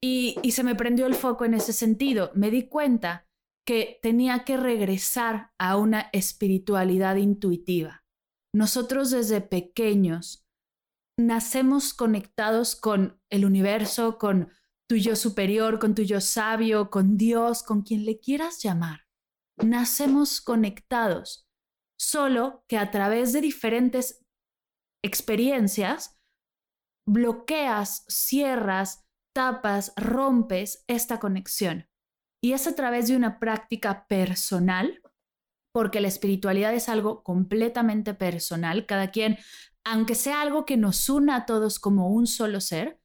[0.00, 2.30] Y, y se me prendió el foco en ese sentido.
[2.36, 3.26] Me di cuenta
[3.66, 8.04] que tenía que regresar a una espiritualidad intuitiva.
[8.54, 10.46] Nosotros desde pequeños
[11.18, 14.52] nacemos conectados con el universo, con
[14.88, 19.00] tu yo superior, con tu yo sabio, con Dios, con quien le quieras llamar.
[19.60, 21.49] Nacemos conectados,
[22.00, 24.24] solo que a través de diferentes
[25.04, 26.18] experiencias
[27.06, 31.88] bloqueas, cierras, tapas, rompes esta conexión.
[32.42, 35.02] Y es a través de una práctica personal,
[35.74, 38.86] porque la espiritualidad es algo completamente personal.
[38.86, 39.36] Cada quien,
[39.84, 42.98] aunque sea algo que nos una a todos como un solo ser,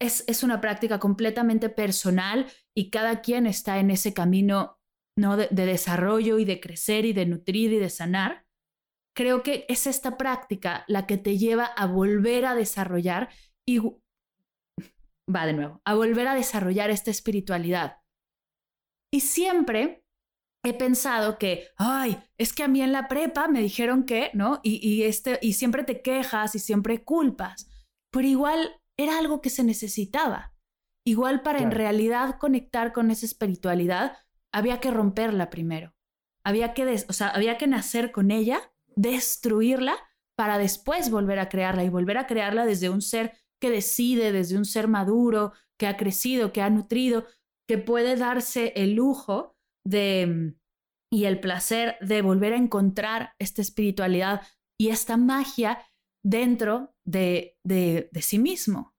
[0.00, 4.77] es, es una práctica completamente personal y cada quien está en ese camino
[5.18, 5.36] ¿no?
[5.36, 8.48] de desarrollo y de crecer y de nutrir y de sanar
[9.18, 13.28] creo que es esta práctica la que te lleva a volver a desarrollar
[13.66, 13.80] y
[15.28, 17.96] va de nuevo, a volver a desarrollar esta espiritualidad.
[19.12, 20.04] Y siempre
[20.64, 24.60] he pensado que, ay, es que a mí en la prepa me dijeron que, ¿no?
[24.62, 27.68] Y, este, y siempre te quejas y siempre culpas,
[28.12, 30.54] pero igual era algo que se necesitaba.
[31.04, 34.16] Igual para en realidad conectar con esa espiritualidad,
[34.52, 35.94] había que romperla primero.
[36.44, 39.96] Había que, o sea, había que nacer con ella destruirla
[40.36, 44.56] para después volver a crearla y volver a crearla desde un ser que decide, desde
[44.56, 47.26] un ser maduro, que ha crecido, que ha nutrido,
[47.66, 50.58] que puede darse el lujo de mm,
[51.10, 54.42] y el placer de volver a encontrar esta espiritualidad
[54.78, 55.78] y esta magia
[56.22, 58.94] dentro de, de, sí mismo.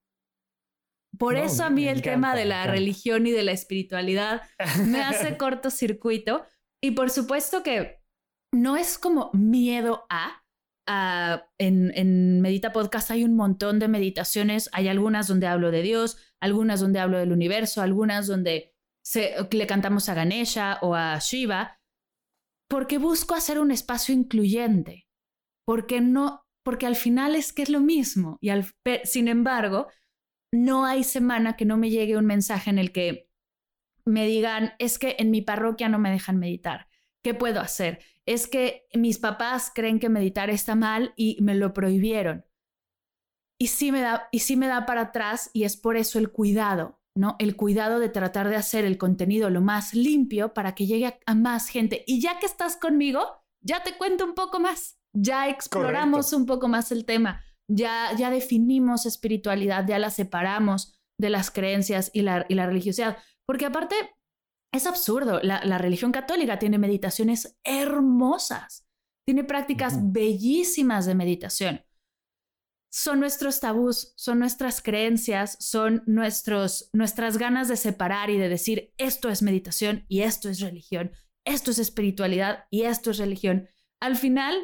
[1.19, 4.41] Por eso a mí el tema de la religión y de la espiritualidad
[4.85, 6.45] me hace cortocircuito.
[6.81, 7.99] Y por supuesto que
[8.53, 10.41] no es como miedo a,
[11.57, 16.79] en, Medita Podcast hay un montón de meditaciones, hay algunas donde hablo de Dios, algunas
[16.79, 18.73] donde hablo del universo, algunas donde
[19.51, 21.81] le cantamos a Ganesha o a Shiva,
[22.69, 25.05] porque busco hacer un espacio incluyente,
[25.65, 28.37] porque no, porque al final es que es lo mismo.
[28.39, 28.51] Y
[29.03, 29.87] sin embargo
[30.51, 33.29] no hay semana que no me llegue un mensaje en el que
[34.05, 36.87] me digan es que en mi parroquia no me dejan meditar,
[37.21, 37.99] ¿qué puedo hacer?
[38.29, 42.45] es que mis papás creen que meditar está mal y me lo prohibieron.
[43.57, 46.31] Y sí me da, y sí me da para atrás y es por eso el
[46.31, 47.37] cuidado, ¿no?
[47.39, 51.33] El cuidado de tratar de hacer el contenido lo más limpio para que llegue a,
[51.33, 52.03] más gente.
[52.05, 53.19] Y ya que estás conmigo,
[53.61, 54.99] ya te cuento un poco más.
[55.11, 57.43] Ya exploramos un poco más el tema.
[57.69, 63.17] Ya, ya definimos espiritualidad, ya la separamos de las creencias y la, y la religiosidad.
[63.45, 63.95] Porque aparte,
[64.71, 65.39] es absurdo.
[65.41, 68.87] La, religión católica tiene meditaciones hermosas,
[69.25, 71.81] tiene prácticas bellísimas de meditación.
[72.91, 78.93] Son nuestros tabús, son nuestras creencias, son nuestros, nuestras ganas de separar y de decir
[78.97, 81.11] esto es meditación y esto es religión,
[81.45, 83.69] esto es espiritualidad y esto es religión.
[83.99, 84.55] Al final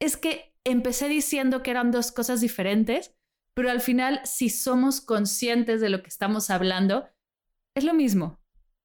[0.00, 3.14] es que empecé diciendo que eran dos cosas diferentes,
[3.54, 7.06] pero al final si somos conscientes de lo que estamos hablando,
[7.74, 8.38] es lo mismo.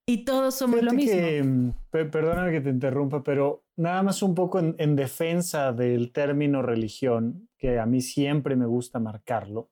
[0.09, 1.17] Y todos somos lo mismo.
[1.43, 7.49] Mm, perdóname que te interrumpa, pero nada más un poco en, defensa del término religión,
[7.57, 9.69] que a mí siempre me gusta marcarlo.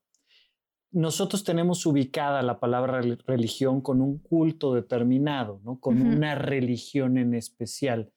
[0.92, 5.80] Nosotros tenemos ubicada la palabra religión con un culto determinado, ¿no?
[5.80, 8.12] con una religión en especial.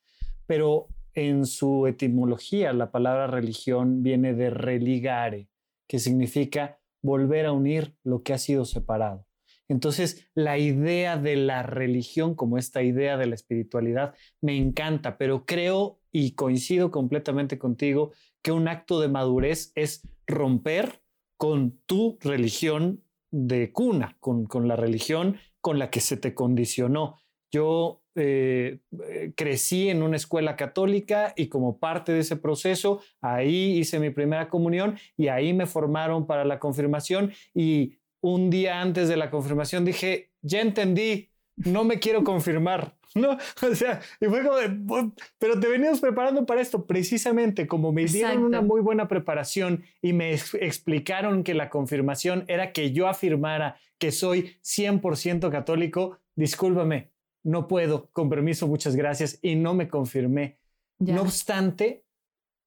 [0.46, 0.88] Pero
[1.28, 5.50] en su etimología, la palabra religión viene de religare,
[5.88, 9.26] que significa volver a unir lo que ha sido separado.
[9.68, 15.46] Entonces, la idea de la religión como esta idea de la espiritualidad me encanta, pero
[15.46, 18.12] creo y coincido completamente contigo
[18.42, 21.02] que un acto de madurez es romper
[21.38, 27.18] con tu religión de cuna, con, con la religión con la que se te condicionó.
[27.52, 33.80] Yo eh, eh, crecí en una escuela católica y como parte de ese proceso, ahí
[33.80, 39.08] hice mi primera comunión y ahí me formaron para la confirmación y un día antes
[39.08, 43.38] de la confirmación dije, ya entendí, no me quiero confirmar, ¿no?
[43.70, 48.06] O sea, y fue como de, pero te venimos preparando para esto, precisamente como me
[48.06, 53.78] dieron una muy buena preparación y me explicaron que la confirmación era que yo afirmara
[53.98, 57.12] que soy 100% católico, discúlpame,
[57.44, 60.60] no puedo, con permiso, muchas gracias, y no me confirmé.
[61.00, 62.06] No obstante,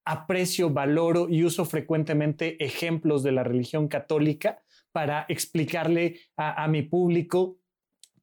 [0.04, 4.62] aprecio, valoro y uso frecuentemente ejemplos de la religión católica
[4.92, 7.58] para explicarle a, mi público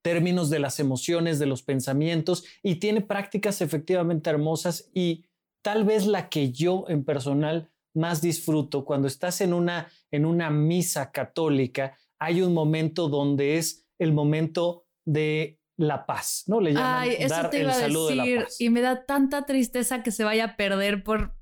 [0.01, 5.25] términos de las emociones, de los pensamientos, y tiene prácticas efectivamente hermosas y
[5.61, 10.49] tal vez la que yo en personal más disfruto cuando estás en una, en una
[10.49, 16.59] misa católica, hay un momento donde es el momento de la paz, ¿no?
[16.59, 20.03] Le llaman Ay, eso dar te iba el a decir, Y me da tanta tristeza
[20.03, 21.33] que se vaya a perder por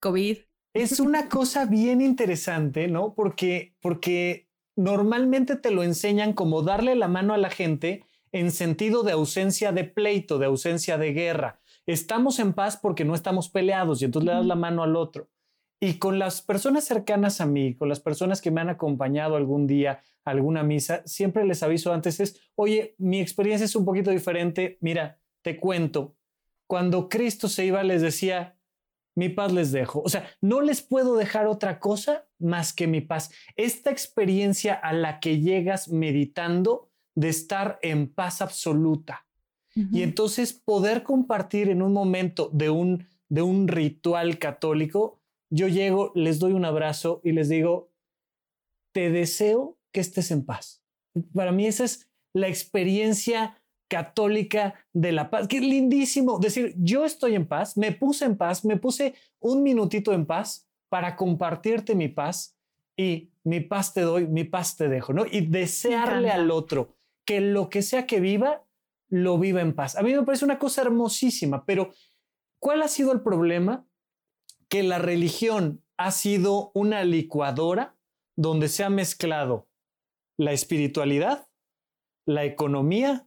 [0.00, 0.36] COVID.
[0.74, 3.14] Es una cosa bien interesante, ¿no?
[3.14, 9.02] Porque, porque normalmente te lo enseñan como darle la mano a la gente en sentido
[9.02, 11.58] de ausencia de pleito, de ausencia de guerra.
[11.86, 15.30] Estamos en paz porque no estamos peleados y entonces le das la mano al otro.
[15.80, 19.66] Y con las personas cercanas a mí, con las personas que me han acompañado algún
[19.66, 24.10] día a alguna misa, siempre les aviso antes es, oye, mi experiencia es un poquito
[24.10, 26.16] diferente, mira, te cuento,
[26.66, 28.56] cuando Cristo se iba les decía,
[29.16, 30.02] mi paz les dejo.
[30.02, 33.30] O sea, no les puedo dejar otra cosa más que mi paz.
[33.56, 39.26] Esta experiencia a la que llegas meditando de estar en paz absoluta.
[39.92, 45.20] Y entonces poder compartir en un momento de un, de un ritual católico,
[45.50, 47.90] yo llego, les doy un abrazo y les digo,
[48.92, 50.82] te deseo que estés en paz.
[51.34, 57.04] Para mí esa es la experiencia católica de la paz, que es lindísimo decir, yo
[57.04, 61.94] estoy en paz, me puse en paz, me puse un minutito en paz para compartirte
[61.94, 62.56] mi paz
[62.96, 65.24] y mi paz te doy, mi paz te dejo, ¿no?
[65.30, 68.64] Y desearle al otro que lo que sea que viva,
[69.08, 69.96] lo viva en paz.
[69.96, 71.92] A mí me parece una cosa hermosísima, pero
[72.58, 73.86] ¿cuál ha sido el problema?
[74.68, 77.96] Que la religión ha sido una licuadora
[78.36, 79.66] donde se ha mezclado
[80.36, 81.48] la espiritualidad,
[82.26, 83.26] la economía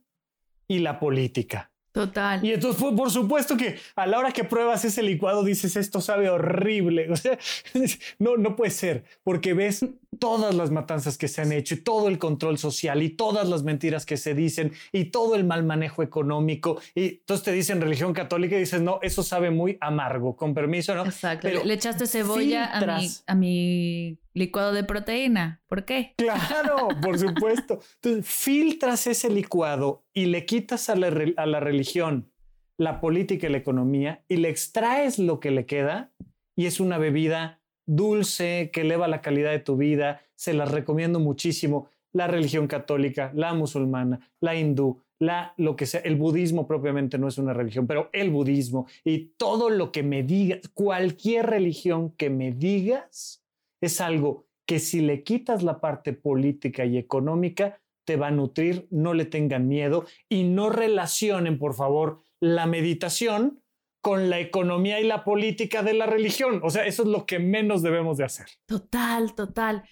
[0.68, 1.72] y la política.
[1.92, 2.46] Total.
[2.46, 6.30] Y entonces, por, supuesto que a la hora que pruebas ese licuado dices, esto sabe
[6.30, 7.08] horrible.
[7.12, 7.40] O sea,
[8.20, 9.86] no, no puede ser, porque ves
[10.20, 13.64] todas las matanzas que se han hecho y todo el control social y todas las
[13.64, 16.80] mentiras que se dicen y todo el mal manejo económico.
[16.94, 20.94] Y entonces te dicen religión católica y dices, no, eso sabe muy amargo, con permiso,
[20.94, 21.06] ¿no?
[21.06, 21.48] Exacto.
[21.48, 25.62] Le echaste cebolla a mi, a mi licuado de proteína.
[25.68, 26.14] ¿Por qué?
[26.18, 27.80] Claro, por supuesto.
[27.96, 32.32] Entonces, filtras ese licuado y le quitas a la, a la religión
[32.80, 36.14] la política y la economía y le extraes lo que le queda
[36.56, 37.59] y es una bebida
[37.90, 40.22] dulce, que eleva la calidad de tu vida.
[40.36, 41.90] Se las recomiendo muchísimo.
[42.14, 47.28] La religión católica, la musulmana, la hindú, la lo que sea, el budismo propiamente no
[47.28, 52.30] es una religión, pero el budismo y todo lo que me digas, cualquier religión que
[52.30, 53.44] me digas,
[53.82, 58.88] es algo que si le quitas la parte política y económica, te va a nutrir,
[58.90, 63.62] no le tengan miedo y no relacionen, por favor, la meditación
[64.02, 66.62] con la economía y la política de la religión.
[66.64, 68.48] O sea, eso es lo que menos debemos de hacer.
[68.66, 69.84] Total, total.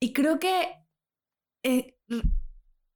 [0.00, 0.68] Y creo que,
[1.64, 1.98] eh,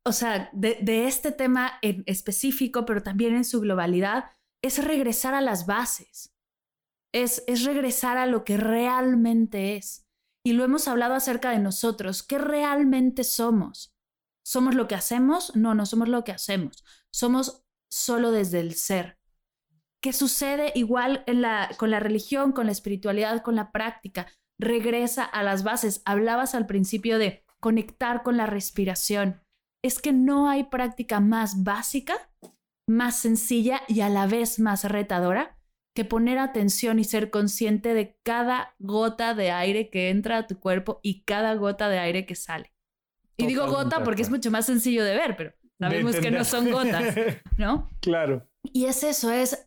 [0.04, 4.30] o sea, de, este tema en específico, pero también en su globalidad,
[4.62, 6.34] es regresar a las bases.
[7.12, 10.06] Es, es regresar a lo que realmente es.
[10.44, 12.22] Y lo hemos hablado acerca de nosotros.
[12.22, 13.94] ¿Qué realmente somos?
[14.44, 15.54] ¿Somos lo que hacemos?
[15.54, 16.84] No, no somos lo que hacemos.
[17.10, 19.18] Somos solo desde el ser.
[20.02, 21.24] ¿Qué sucede igual
[21.78, 24.26] con la religión, con la espiritualidad, con la práctica?
[24.58, 26.02] Regresa a las bases.
[26.04, 29.40] Hablabas al principio de conectar con la respiración.
[29.80, 32.14] Es que no hay práctica más básica,
[32.88, 35.56] más sencilla y a la vez más retadora
[35.94, 40.58] que poner atención y ser consciente de cada gota de aire que entra a tu
[40.58, 42.72] cuerpo y cada gota de aire que sale.
[43.36, 46.70] Y digo gota porque es mucho más sencillo de ver, pero sabemos que no son
[46.70, 47.14] gotas,
[47.56, 47.88] ¿no?
[48.00, 48.48] Claro.
[48.64, 49.64] Y es eso, es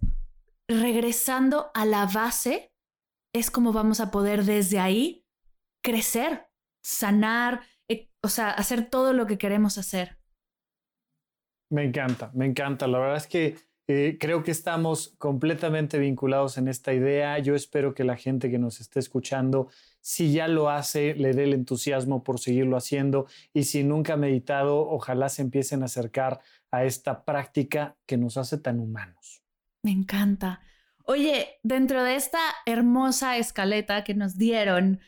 [0.70, 2.72] regresando a la base,
[3.34, 5.26] es como vamos a poder desde ahí
[5.84, 6.48] crecer,
[6.84, 10.18] sanar, eh, o sea, hacer todo lo que queremos hacer.
[11.72, 12.88] Me encanta, me encanta.
[12.88, 13.58] La verdad es que
[13.88, 17.38] Eh, creo que estamos completamente vinculados en esta idea.
[17.38, 19.70] Yo espero que la gente que nos esté escuchando,
[20.02, 24.18] si ya lo hace, le dé el entusiasmo por seguirlo haciendo y si nunca ha
[24.18, 26.42] meditado, ojalá se empiecen a acercar
[26.72, 29.45] a esta práctica que nos hace tan humanos.
[29.86, 30.62] Me encanta.
[31.04, 35.00] Oye, dentro de esta hermosa escaleta que nos dieron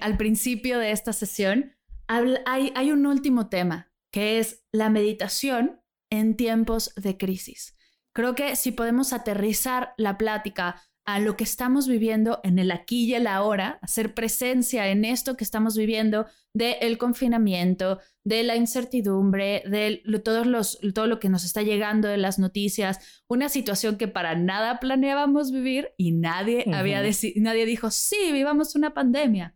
[0.00, 6.34] al principio de esta sesión, hay, hay un último tema, que es la meditación en
[6.34, 7.76] tiempos de crisis.
[8.14, 13.04] Creo que si podemos aterrizar la plática a lo que estamos viviendo en el aquí
[13.04, 19.62] y el ahora, hacer presencia en esto que estamos viviendo del confinamiento, de la incertidumbre,
[19.66, 24.08] de todos los, todo lo que nos está llegando de las noticias, una situación que
[24.08, 27.00] para nada planeábamos vivir y nadie, había
[27.36, 29.54] nadie dijo, sí, vivamos una pandemia.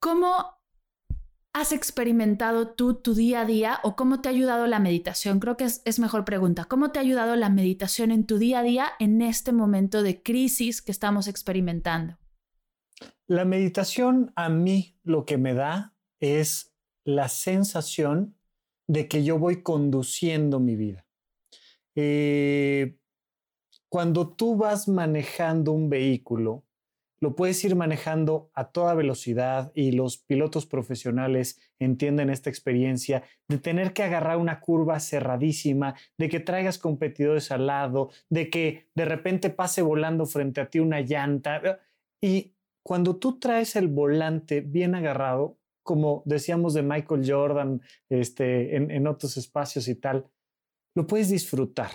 [0.00, 0.61] ¿Cómo
[1.52, 5.38] has experimentado tú tu día a día o cómo te ha ayudado la meditación?
[5.38, 6.64] Creo que es, mejor pregunta.
[6.64, 10.22] ¿Cómo te ha ayudado la meditación en tu día a día en este momento de
[10.22, 12.18] crisis que estamos experimentando?
[13.26, 16.74] La meditación a mí lo que me da es
[17.04, 18.36] la sensación
[18.86, 21.06] de que yo voy conduciendo mi vida.
[21.94, 22.96] Eh,
[23.88, 26.64] cuando tú vas manejando un vehículo,
[27.22, 33.58] lo puedes ir manejando a toda velocidad y los pilotos profesionales entienden esta experiencia de
[33.58, 39.04] tener que agarrar una curva cerradísima, de que traigas competidores al lado, de que de
[39.04, 41.80] repente pase volando frente a ti una llanta.
[42.20, 48.90] Y cuando tú traes el volante bien agarrado, como decíamos de Michael Jordan este, en,
[48.90, 50.26] en otros espacios y tal,
[50.96, 51.92] lo puedes disfrutar.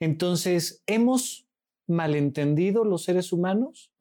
[0.00, 1.48] Entonces, hemos
[1.86, 3.93] malentendido los seres humanos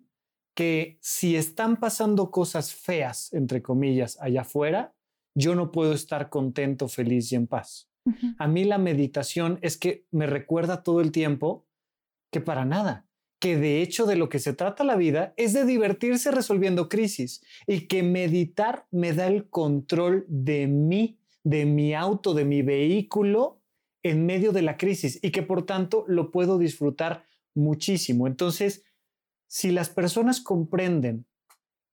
[0.56, 4.94] que si están pasando cosas feas, entre comillas, allá afuera,
[5.36, 7.90] yo no puedo estar contento, feliz y en paz.
[8.38, 11.66] A mí la meditación es que me recuerda todo el tiempo
[12.32, 13.08] que para nada,
[13.40, 17.44] que de hecho de lo que se trata la vida es de divertirse resolviendo crisis
[17.66, 23.62] y que meditar me da el control de mí, de mi auto, de mi vehículo
[24.04, 27.26] en medio de la crisis y que por tanto lo puedo disfrutar
[27.56, 28.28] muchísimo.
[28.28, 28.84] Entonces,
[29.54, 31.28] si las personas comprenden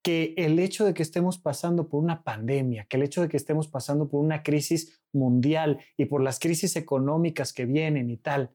[0.03, 3.37] que el hecho de que estemos pasando por una pandemia, que el hecho de que
[3.37, 8.51] estemos pasando por una crisis mundial y por las crisis económicas que vienen y tal,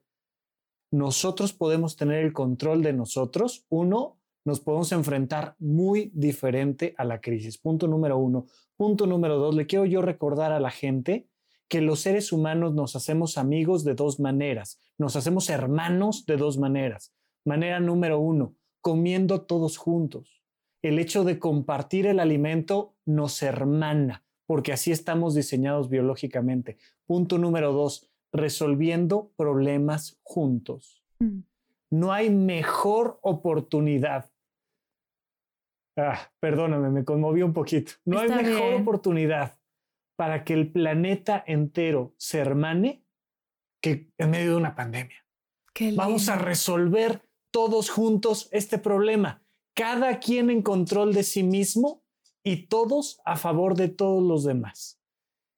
[0.90, 7.20] nosotros podemos tener el control de nosotros, uno, nos podemos enfrentar muy diferente a la
[7.20, 7.58] crisis.
[7.58, 8.46] Punto número uno.
[8.76, 11.28] Punto número dos, le quiero yo recordar a la gente
[11.68, 16.58] que los seres humanos nos hacemos amigos de dos maneras, nos hacemos hermanos de dos
[16.58, 17.14] maneras.
[17.44, 20.44] Manera número uno, comiendo todos juntos.
[20.80, 26.78] El hecho de compartir el alimento nos hermana, porque así estamos diseñados biológicamente.
[27.04, 31.02] Punto número dos, resolviendo problemas juntos.
[31.18, 31.40] Mm.
[31.90, 34.30] No hay mejor oportunidad.
[35.96, 37.90] Ah, perdóname, me conmoví un poquito.
[38.04, 39.58] No hay mejor oportunidad
[40.14, 43.02] para que el planeta entero se hermane
[43.82, 45.26] que en medio de una pandemia.
[45.96, 47.25] Vamos a resolver
[47.56, 49.42] todos juntos este problema,
[49.72, 52.04] cada quien en control de sí mismo
[52.44, 55.00] y todos a favor de todos los demás.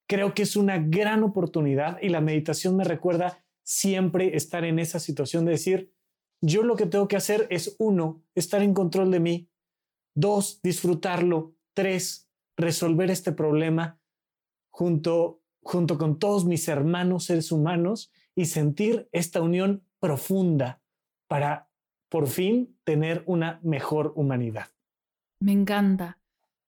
[0.06, 5.00] Creo que es una gran oportunidad y la meditación me recuerda siempre estar en esa
[5.00, 5.92] situación de decir,
[6.40, 9.50] yo lo que tengo que hacer es uno, estar en control de mí,
[10.14, 14.00] dos, disfrutarlo, tres, resolver este problema
[14.70, 20.80] junto, junto con todos mis hermanos seres humanos y sentir esta unión profunda
[21.26, 21.67] para
[22.08, 24.68] por fin tener una mejor humanidad.
[25.40, 26.20] Me encanta,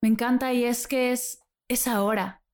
[0.03, 2.45] me encanta y es que es, es ahora.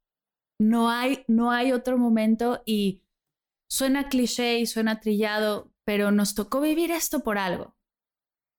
[0.58, 3.02] No hay, no hay otro momento y
[3.68, 7.76] suena cliché y suena trillado, pero nos tocó vivir esto por algo,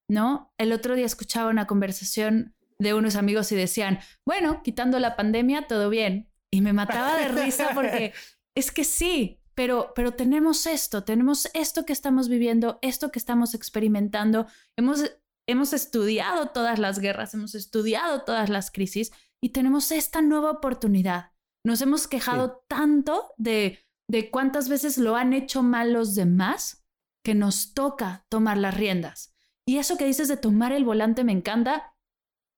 [0.09, 0.53] ¿no?
[0.57, 5.67] El otro día escuchaba una conversación de unos amigos y decían, bueno, quitando la pandemia,
[5.67, 6.29] todo bien.
[6.51, 8.13] Y me mataba de risa porque
[8.55, 13.55] es que sí, pero, pero tenemos esto, tenemos esto que estamos viviendo, esto que estamos
[13.55, 14.45] experimentando.
[14.77, 15.11] Hemos,
[15.47, 21.31] hemos estudiado todas las guerras, hemos estudiado todas las crisis y tenemos esta nueva oportunidad.
[21.65, 26.85] Nos hemos quejado tanto de, de cuántas veces lo han hecho mal los demás
[27.25, 29.33] que nos toca tomar las riendas.
[29.65, 31.95] Y eso que dices de tomar el volante me encanta.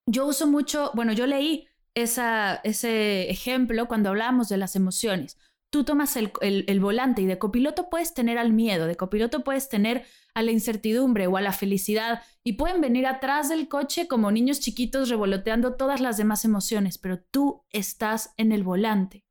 [0.06, 5.38] Yo uso mucho, bueno, yo leí esa, ese ejemplo cuando hablábamos de las emociones
[5.70, 10.06] tú tomas el, volante y de copiloto puedes tener al miedo, de copiloto puedes tener
[10.34, 14.60] a la incertidumbre o a la felicidad y pueden venir atrás del coche como niños
[14.60, 19.26] chiquitos revoloteando todas las demás emociones, pero tú estás en el volante.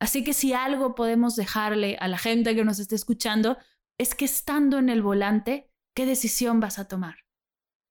[0.00, 3.56] Así que si algo podemos dejarle a la gente que nos esté escuchando,
[3.98, 7.24] es que estando en el volante, ¿qué decisión vas a tomar?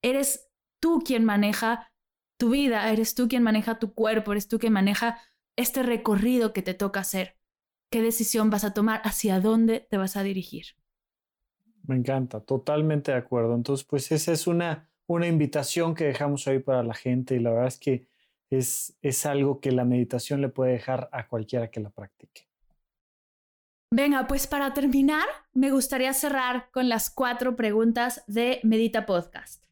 [0.01, 0.49] Eres
[0.81, 1.91] tú quien maneja
[2.38, 5.21] tu vida, eres tú quien maneja tu cuerpo, eres tú quien maneja
[5.57, 7.38] este recorrido que te toca hacer.
[7.93, 9.01] ¿Qué decisión vas a tomar?
[9.03, 10.65] ¿Hacia dónde te vas a dirigir?
[11.83, 13.53] Me encanta, totalmente de acuerdo.
[13.53, 17.51] Entonces, pues esa es una, una invitación que dejamos ahí para la gente y la
[17.51, 18.07] verdad es que
[18.49, 22.49] es, es algo que la meditación le puede dejar a cualquiera que la practique.
[23.91, 29.63] Venga, pues para terminar, me gustaría cerrar con las cuatro preguntas de Medita Podcast.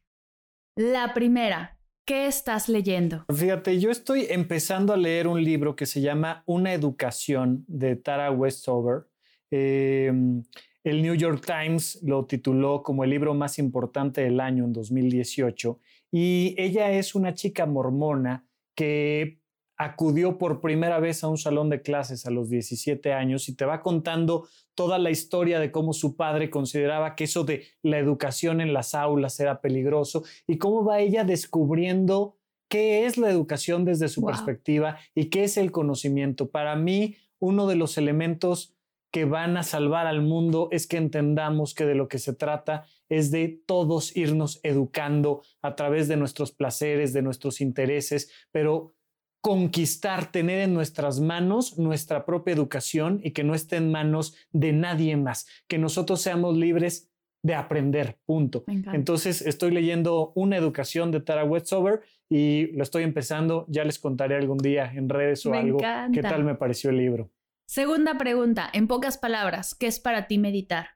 [0.76, 3.24] La primera, ¿qué estás leyendo?
[3.32, 8.30] Fíjate, yo estoy empezando a leer un libro que se llama Una educación de Tara
[8.30, 9.06] Westover.
[9.50, 10.42] Em,
[10.84, 15.78] el New York Times lo tituló como el libro más importante del año en 2018
[16.10, 19.41] y ella es una chica mormona que
[19.82, 23.64] acudió por primera vez a un salón de clases a los 17 años y te
[23.64, 28.60] va contando toda la historia de cómo su padre consideraba que eso de la educación
[28.60, 32.36] en las aulas era peligroso y cómo va ella descubriendo
[32.68, 36.50] qué es la educación desde su perspectiva y qué es el conocimiento.
[36.50, 38.74] Para mí, uno de los elementos
[39.10, 42.86] que van a salvar al mundo es que entendamos que de lo que se trata
[43.10, 48.94] es de todos irnos educando a través de nuestros placeres, de nuestros intereses, pero
[49.42, 54.72] conquistar, tener en nuestras manos nuestra propia educación y que no esté en manos de
[54.72, 57.12] nadie más, que nosotros seamos libres
[57.44, 58.62] de aprender, punto.
[58.92, 64.36] Entonces estoy leyendo una educación de Tara Westover y lo estoy empezando, ya les contaré
[64.36, 65.78] algún día en redes o algo
[66.12, 67.28] qué tal me pareció el libro.
[67.66, 70.90] Segunda pregunta, en pocas palabras, ¿qué es para ti meditar?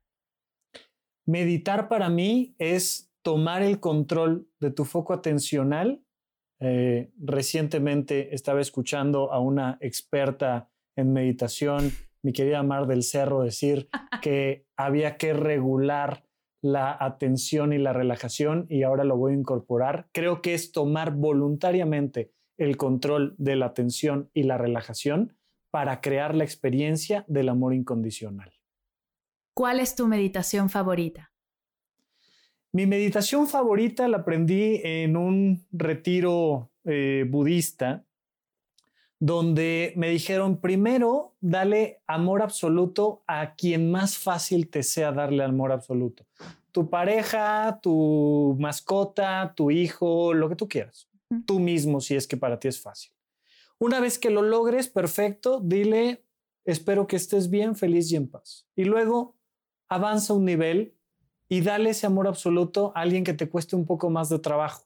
[1.26, 6.00] Meditar para mí es tomar el control de tu foco atencional
[6.60, 11.92] eh, recientemente estaba escuchando a una experta en meditación,
[12.22, 13.88] mi querida Mar del Cerro, decir
[14.22, 16.24] que había que regular
[16.62, 20.08] la atención y la relajación y ahora lo voy a incorporar.
[20.12, 25.36] Creo que es tomar voluntariamente el control de la atención y la relajación
[25.70, 28.52] para crear la experiencia del amor incondicional.
[29.54, 31.32] ¿Cuál es tu meditación favorita?
[32.76, 38.04] Mi meditación favorita la aprendí en un retiro eh, budista
[39.18, 45.72] donde me dijeron, primero, dale amor absoluto a quien más fácil te sea darle amor
[45.72, 46.26] absoluto.
[46.70, 51.08] Tu pareja, tu mascota, tu hijo, lo que tú quieras.
[51.46, 53.10] Tú mismo, si es que para ti es fácil.
[53.78, 56.26] Una vez que lo logres, perfecto, dile,
[56.66, 58.68] espero que estés bien, feliz y en paz.
[58.76, 59.34] Y luego
[59.88, 60.95] avanza un nivel
[61.48, 64.84] y dale ese amor absoluto a alguien que te cueste un poco más de trabajo.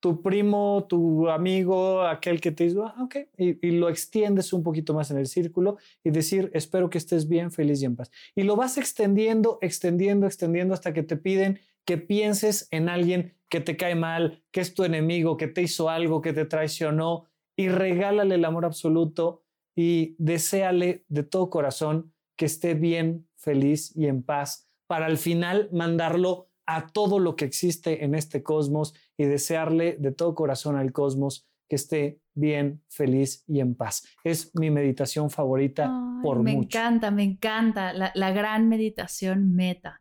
[0.00, 4.94] Tu primo, tu amigo, aquel que te dice, ah, ok, y, lo extiendes un poquito
[4.94, 8.10] más en el círculo y decir, espero que estés bien, feliz y en paz.
[8.34, 13.60] Y lo vas extendiendo, extendiendo, extendiendo hasta que te piden que pienses en alguien que
[13.60, 17.26] te cae mal, que es tu enemigo, que te hizo algo, que te traicionó,
[17.56, 19.44] y regálale el amor absoluto
[19.74, 25.68] y deséale de todo corazón que esté bien, feliz y en paz para al final
[25.72, 30.92] mandarlo a todo lo que existe en este cosmos y desearle de todo corazón al
[30.92, 34.04] cosmos que esté bien, feliz y en paz.
[34.24, 35.90] Es mi meditación favorita
[36.22, 36.58] por me mucho.
[36.58, 39.96] Me encanta, me encanta la, la gran meditación meta.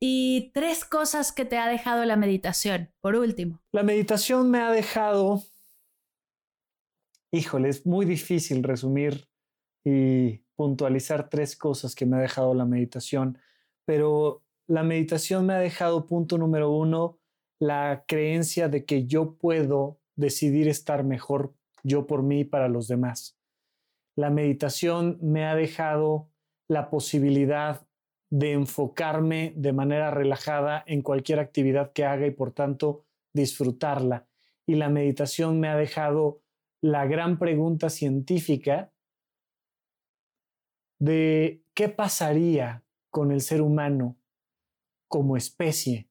[0.00, 3.60] Y tres cosas que te ha dejado la meditación, por último.
[3.70, 5.42] La meditación me ha dejado,
[7.30, 9.28] híjole, es muy difícil resumir
[9.84, 13.38] y puntualizar tres cosas que me ha dejado la meditación
[13.84, 17.18] pero la meditación me ha dejado, punto número uno,
[17.58, 22.88] la creencia de que yo puedo decidir estar mejor yo por mí y para los
[22.88, 23.36] demás.
[24.16, 26.30] La meditación me ha dejado
[26.68, 27.86] la posibilidad
[28.30, 33.04] de enfocarme de manera relajada en cualquier actividad que haga y por tanto
[33.34, 34.26] disfrutarla.
[34.66, 36.40] Y la meditación me ha dejado
[36.80, 38.92] la gran pregunta científica
[40.98, 44.16] de qué pasaría con el ser humano
[45.06, 46.08] como especie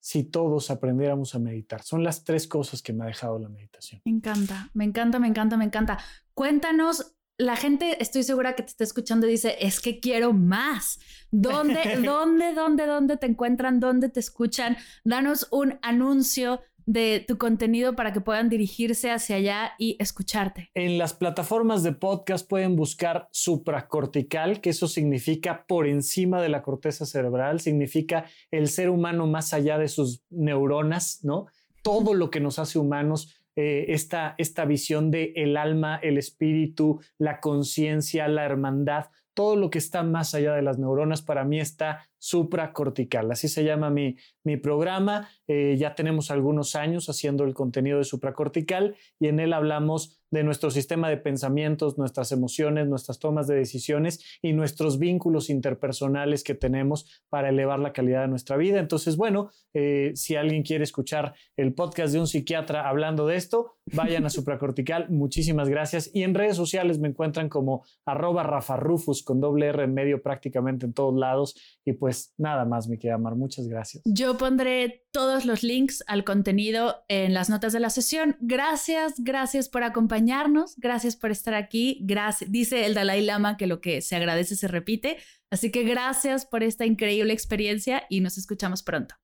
[0.00, 1.82] si todos aprendiéramos a meditar.
[1.82, 4.00] Son las tres cosas que me ha dejado la meditación.
[4.04, 5.98] Me encanta, me encanta, me encanta, me encanta.
[6.32, 11.00] Cuéntanos, la gente, estoy segura que te está escuchando y dice, es que quiero más.
[11.30, 13.80] ¿Dónde, dónde, dónde, dónde te encuentran?
[13.80, 14.76] ¿Dónde te escuchan?
[15.04, 20.70] Danos un anuncio de tu contenido para que puedan dirigirse hacia allá y escucharte?
[20.74, 26.62] En las plataformas de podcast pueden buscar supracortical, que eso significa por encima de la
[26.62, 31.46] corteza cerebral, significa el ser humano más allá de sus neuronas, ¿no?
[31.82, 37.00] Todo lo que nos hace humanos, eh, esta, esta visión de el alma, el espíritu,
[37.18, 41.60] la conciencia, la hermandad, todo lo que está más allá de las neuronas para mí
[41.60, 43.32] está supracortical.
[43.32, 45.28] Así se llama mi, mi programa.
[45.48, 50.42] Eh, ya tenemos algunos años haciendo el contenido de supracortical y en él hablamos de
[50.44, 56.54] nuestro sistema de pensamientos, nuestras emociones, nuestras tomas de decisiones y nuestros vínculos interpersonales que
[56.54, 58.80] tenemos para elevar la calidad de nuestra vida.
[58.80, 63.74] Entonces, bueno, eh, si alguien quiere escuchar el podcast de un psiquiatra hablando de esto,
[63.92, 65.10] vayan a Supracortical.
[65.10, 66.10] Muchísimas gracias.
[66.14, 70.22] Y en redes sociales me encuentran como arroba Rafa Rufus con doble R en medio
[70.22, 71.54] prácticamente en todos lados.
[71.84, 73.34] Y pues nada más, me queda amar.
[73.34, 74.02] Muchas gracias.
[74.04, 78.36] Yo pondré todos los links al contenido en las notas de la sesión.
[78.40, 81.98] Gracias, gracias por acompañarnos, gracias por estar aquí.
[82.02, 82.50] Gracias.
[82.50, 85.18] Dice el Dalai Lama que lo que se agradece se repite.
[85.50, 89.14] Así que gracias por esta increíble experiencia y nos escuchamos pronto.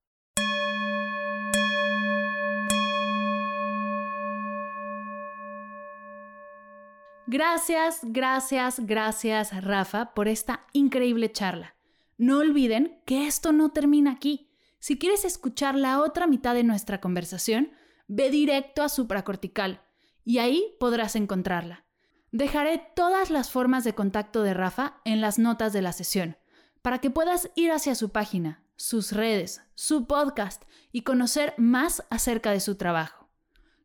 [7.30, 11.77] Gracias, gracias, gracias, Rafa, por esta increíble charla.
[12.18, 14.50] No olviden que esto no termina aquí.
[14.80, 17.70] Si quieres escuchar la otra mitad de nuestra conversación,
[18.08, 19.82] ve directo a supracortical
[20.24, 21.84] y ahí podrás encontrarla.
[22.32, 26.36] Dejaré todas las formas de contacto de Rafa en las notas de la sesión,
[26.82, 32.50] para que puedas ir hacia su página, sus redes, su podcast y conocer más acerca
[32.50, 33.28] de su trabajo.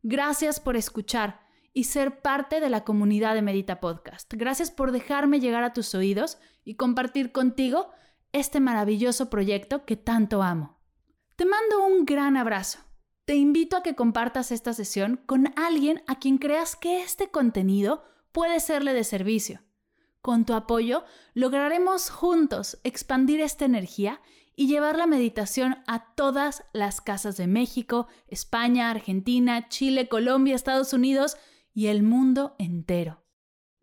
[0.02, 4.34] Gracias por escuchar y ser parte de la comunidad de Medita Podcast.
[4.34, 7.92] Gracias por dejarme llegar a tus oídos y compartir contigo
[8.34, 10.80] este maravilloso proyecto que tanto amo.
[11.36, 12.80] Te mando un gran abrazo.
[13.26, 18.04] Te invito a que compartas esta sesión con alguien a quien creas que este contenido
[18.34, 19.62] puede serle de servicio.
[20.22, 24.22] Con tu apoyo lograremos juntos expandir esta energía
[24.56, 30.94] y llevar la meditación a todas las casas de México, España, Argentina, Chile, Colombia, Estados
[30.94, 31.38] Unidos
[31.74, 33.23] y el mundo entero.